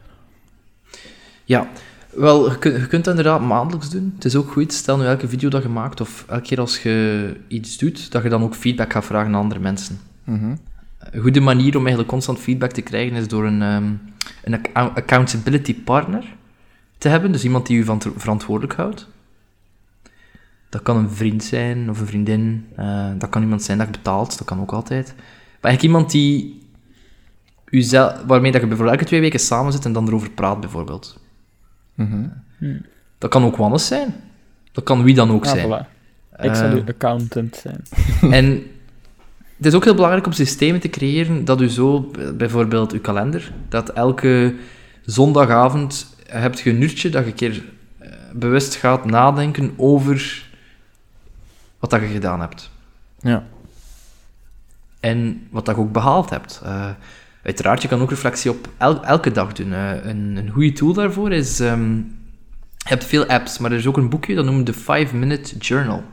[1.43, 1.67] Ja,
[2.15, 4.11] wel, je kunt, je kunt dat inderdaad maandelijks doen.
[4.15, 6.81] Het is ook goed, stel nu elke video dat je maakt, of elke keer als
[6.83, 9.99] je iets doet, dat je dan ook feedback gaat vragen aan andere mensen.
[10.23, 10.55] Mhm.
[10.99, 13.91] Een goede manier om eigenlijk constant feedback te krijgen is door een, ehm,
[14.43, 16.23] een account- accountability partner
[16.97, 17.31] te hebben.
[17.31, 19.07] Dus iemand die u van verantwoordelijk houdt.
[20.69, 22.65] Dat kan een vriend zijn of een vriendin.
[22.75, 24.37] eh, dat kan iemand zijn dat je betaalt.
[24.37, 25.13] Dat kan ook altijd.
[25.15, 26.61] Maar eigenlijk iemand die
[27.69, 30.59] u zel- waarmee dat je bijvoorbeeld elke twee weken samen zit en dan erover praat,
[30.59, 31.19] bijvoorbeeld.
[31.93, 32.27] Mhm.
[33.17, 34.15] Dat kan ook Wannes zijn.
[34.71, 35.65] Dat kan wie dan ook Ah, zijn.
[35.67, 35.91] voilà.
[36.41, 37.81] Ik zal Eh, uw accountant zijn.
[38.37, 38.45] En
[39.57, 43.51] het is ook heel belangrijk om systemen te creëren dat u zo, bijvoorbeeld uw kalender,
[43.69, 44.55] dat elke
[45.05, 47.63] zondagavond hebt je een uurtje dat je een keer
[47.97, 50.45] eh, bewust gaat nadenken over
[51.79, 52.69] wat dat je gedaan hebt.
[53.19, 53.43] Ja.
[54.99, 56.61] En wat dat je ook behaald hebt.
[56.63, 56.89] Eh,
[57.43, 59.71] uiteraard, je kan ook reflectie op el- elke dag doen.
[59.71, 61.59] Een, een goede tool daarvoor is...
[61.59, 61.95] ehm,
[62.77, 66.03] je hebt veel apps, maar er is ook een boekje, dat noemt de 5-Minute Journal.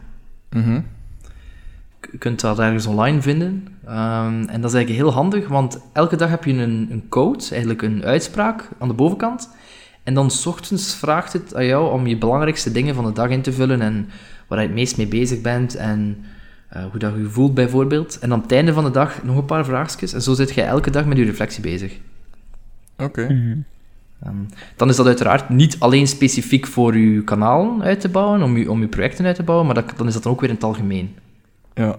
[0.50, 0.80] Mhm.
[2.12, 3.66] Je kunt dat ergens online vinden.
[3.86, 7.44] Ehm, en dat is eigenlijk heel handig, want elke dag heb je een, een code,
[7.50, 9.50] eigenlijk een uitspraak aan de bovenkant.
[10.02, 13.28] En dan 's ochtends vraagt het aan jou om je belangrijkste dingen van de dag
[13.28, 14.08] in te vullen en
[14.46, 16.24] waar je het meest mee bezig bent en
[16.70, 18.18] eh, hoe dat je voelt bijvoorbeeld.
[18.18, 20.12] En aan het einde van de dag nog een paar vraagjes.
[20.12, 21.98] En zo zit je elke dag met je reflectie bezig.
[22.98, 23.24] Oké.
[23.32, 23.58] Mhm.
[24.22, 24.36] Ehm,
[24.76, 28.70] dan is dat uiteraard niet alleen specifiek voor je kanalen uit te bouwen, om je,
[28.70, 30.54] om je projecten uit te bouwen, maar dat, dan is dat dan ook weer in
[30.54, 31.16] het algemeen.
[31.74, 31.98] Ja.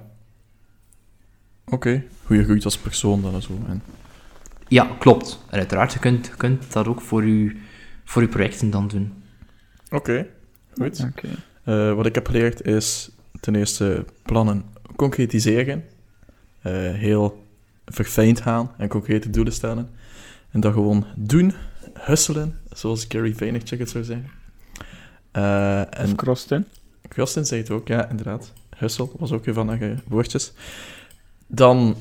[1.66, 2.04] Oké.
[2.24, 3.60] Hoe je groeit als persoon dan en zo.
[3.68, 3.82] En...
[4.68, 5.44] Ja, klopt.
[5.50, 7.56] En uiteraard, je kunt, je kunt dat ook voor je,
[8.04, 9.14] voor je projecten dan doen.
[9.90, 10.28] Oké.
[10.78, 11.06] Goed.
[11.10, 11.28] Oké.
[11.64, 14.64] Eh, wat ik heb geleerd is ten eerste plannen
[14.96, 15.84] concretiseren.
[16.62, 17.46] Eh, heel
[17.86, 19.90] verfijnd gaan en concrete doelen stellen.
[20.52, 21.54] En dat gewoon doen,
[21.94, 24.30] hustelen, zoals Gary Vaynerchuk het zou zeggen.
[25.32, 26.66] Eh, Of en Krostin.
[27.08, 28.54] Kristen zei het ook, ja, inderdaad.
[28.78, 30.54] Hustle was ook een van de woordjes.
[31.48, 31.96] Dan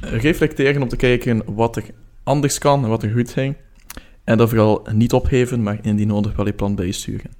[0.00, 1.84] reflecteren om te kijken wat er
[2.22, 3.56] anders kan en wat er goed ging.
[4.24, 7.30] En dat vooral niet opgeven, maar indien nodig wel je plan bijsturen.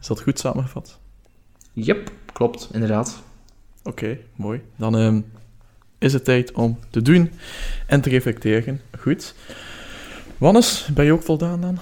[0.00, 1.00] Is dat goed samengevat?
[1.72, 3.22] Yep, klopt, inderdaad.
[3.82, 4.60] Oké, mooi.
[4.76, 5.20] Dan ehm,
[5.98, 7.30] is het tijd om te doen
[7.86, 8.80] en te reflecteren.
[8.98, 9.34] Goed.
[10.38, 11.78] Wannes, ben je ook voldaan dan?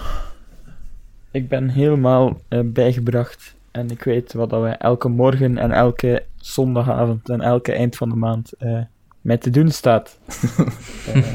[1.31, 3.55] Ik ben helemaal eh, bijgebracht.
[3.71, 8.09] En ik weet wat dat wij elke morgen en elke zondagavond en elke eind van
[8.09, 8.79] de maand eh
[9.21, 10.19] mij te doen staat.
[11.07, 11.27] Eh,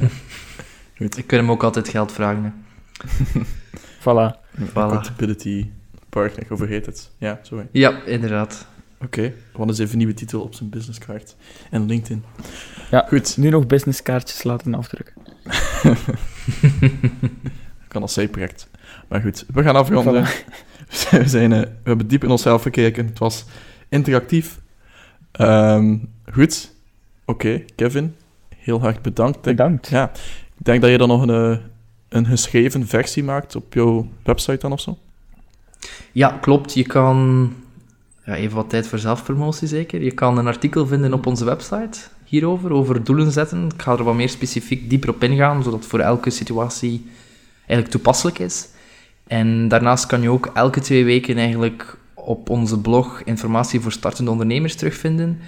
[1.17, 2.43] Ik kan hem ook altijd geld vragen.
[2.43, 3.41] hè.
[3.99, 4.35] voilà.
[4.73, 5.69] Accountability
[6.09, 7.11] partner, hoe heet het?
[7.17, 7.57] Ja, zo.
[7.57, 7.63] hè.
[7.71, 8.67] Ja, inderdaad.
[9.01, 11.35] Oké, Wannes heeft een nieuwe titel op zijn businesscard.
[11.69, 12.23] En LinkedIn.
[12.91, 13.05] Ja.
[13.07, 13.37] Goed.
[13.37, 15.13] Nu nog businesskaartjes laten afdrukken.
[17.87, 18.69] kan als zijproject.
[19.07, 20.25] Maar goed, we gaan afronden.
[21.11, 23.05] We, zijn, eh, we hebben diep in onszelf gekeken.
[23.05, 23.45] Het was
[23.89, 24.59] interactief.
[25.31, 25.97] Ehm,
[26.31, 26.71] goed.
[27.25, 28.15] Oké, Kevin.
[28.57, 29.41] Heel hard bedankt.
[29.41, 29.87] Bedankt.
[29.87, 30.11] Ja,
[30.57, 31.57] ik denk dat je dan nog een, eh,
[32.09, 34.97] een geschreven versie maakt op jouw website dan of zo.
[36.11, 36.73] Ja, klopt.
[36.73, 37.53] Je kan
[38.25, 40.01] Ja, even wat tijd voor zelfpromotie zeker.
[40.01, 43.65] Je kan een artikel vinden op onze website hierover, over doelen zetten.
[43.65, 47.05] Ik ga er wat meer specifiek dieper op ingaan, zodat het voor elke situatie
[47.57, 48.67] eigenlijk toepasselijk is.
[49.27, 54.31] En daarnaast kan je ook elke twee weken eigenlijk op onze blog informatie voor startende
[54.31, 55.39] ondernemers terugvinden.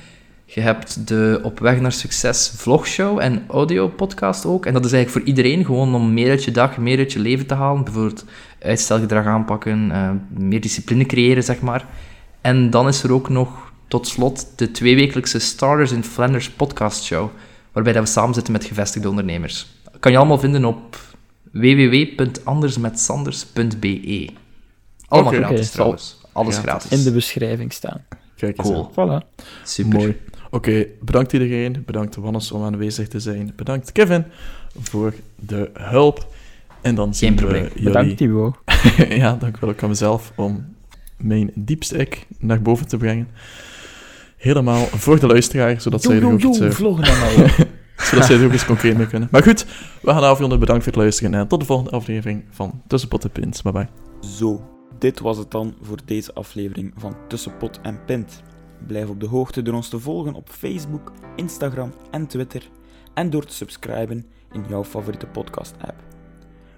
[0.45, 4.65] Je hebt de Op Weg naar Succes vlogshow en audio-podcast ook.
[4.65, 7.19] En dat is eigenlijk voor iedereen, gewoon om meer uit je dag, meer uit je
[7.19, 7.83] leven te halen.
[7.83, 8.25] Bijvoorbeeld
[8.59, 11.85] uitstelgedrag aanpakken, eh, meer discipline creëren, zeg maar.
[12.41, 17.29] En dan is er ook nog, tot slot, de tweewekelijkse Starters in Flanders podcast show,
[17.71, 19.67] waarbij dat we samen zitten met gevestigde ondernemers.
[19.99, 20.97] kan je allemaal vinden op
[21.51, 24.29] www.andersmetsanders.be.
[25.07, 26.17] Allemaal gratis trouwens.
[26.31, 26.91] Alles Ja, gratis.
[26.91, 28.05] In de beschrijving staan.
[28.35, 28.91] Kijk eens Cool.
[28.95, 29.21] aan.
[29.21, 29.25] Voilà.
[29.63, 29.99] Super.
[29.99, 30.21] Mooi.
[30.49, 31.83] Oké, bedankt iedereen.
[31.85, 33.53] Bedankt Wannes om aanwezig te zijn.
[33.55, 34.25] Bedankt Kevin
[34.79, 36.27] voor de hulp.
[36.81, 37.63] En dan zien probleem.
[37.63, 37.83] we jullie...
[37.83, 38.55] Bedankt, Thibaut.
[39.23, 40.75] ja, dank wel ook aan mezelf om
[41.17, 43.27] mijn diepste ik naar boven te brengen.
[44.37, 47.05] Helemaal voor de luisteraar, zodat zij er ook iets, eh, vloggen
[48.07, 49.27] zodat zij er ook eens concreet mee kunnen.
[49.31, 49.65] Maar goed,
[50.01, 50.59] we gaan afronden.
[50.59, 53.63] Bedankt voor het luisteren en tot de volgende aflevering van Tussen Pot en Pint.
[53.63, 53.87] Bye bye.
[54.19, 54.61] Zo,
[54.99, 58.43] dit was het dan voor deze aflevering van Tussenpot en Pint.
[58.87, 62.69] Blijf op de hoogte door ons te volgen op Facebook, Instagram en Twitter
[63.13, 66.03] en door te subscriben in jouw favoriete podcast-app.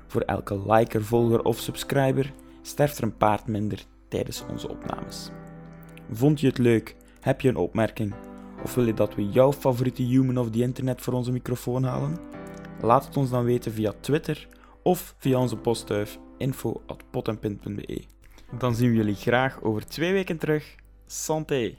[0.07, 5.29] Voor elke liker, volger of subscriber sterft er een paard minder tijdens onze opnames.
[6.11, 6.95] Vond je het leuk?
[7.19, 8.13] Heb je een opmerking?
[8.63, 12.17] Of wil je dat we jouw favoriete human of the internet voor onze microfoon halen?
[12.81, 14.47] Laat het ons dan weten via Twitter
[14.83, 18.03] of via onze postduif info.potenpint.be.
[18.57, 20.75] Dan zien we jullie graag over twee weken terug.
[21.05, 21.75] Santé!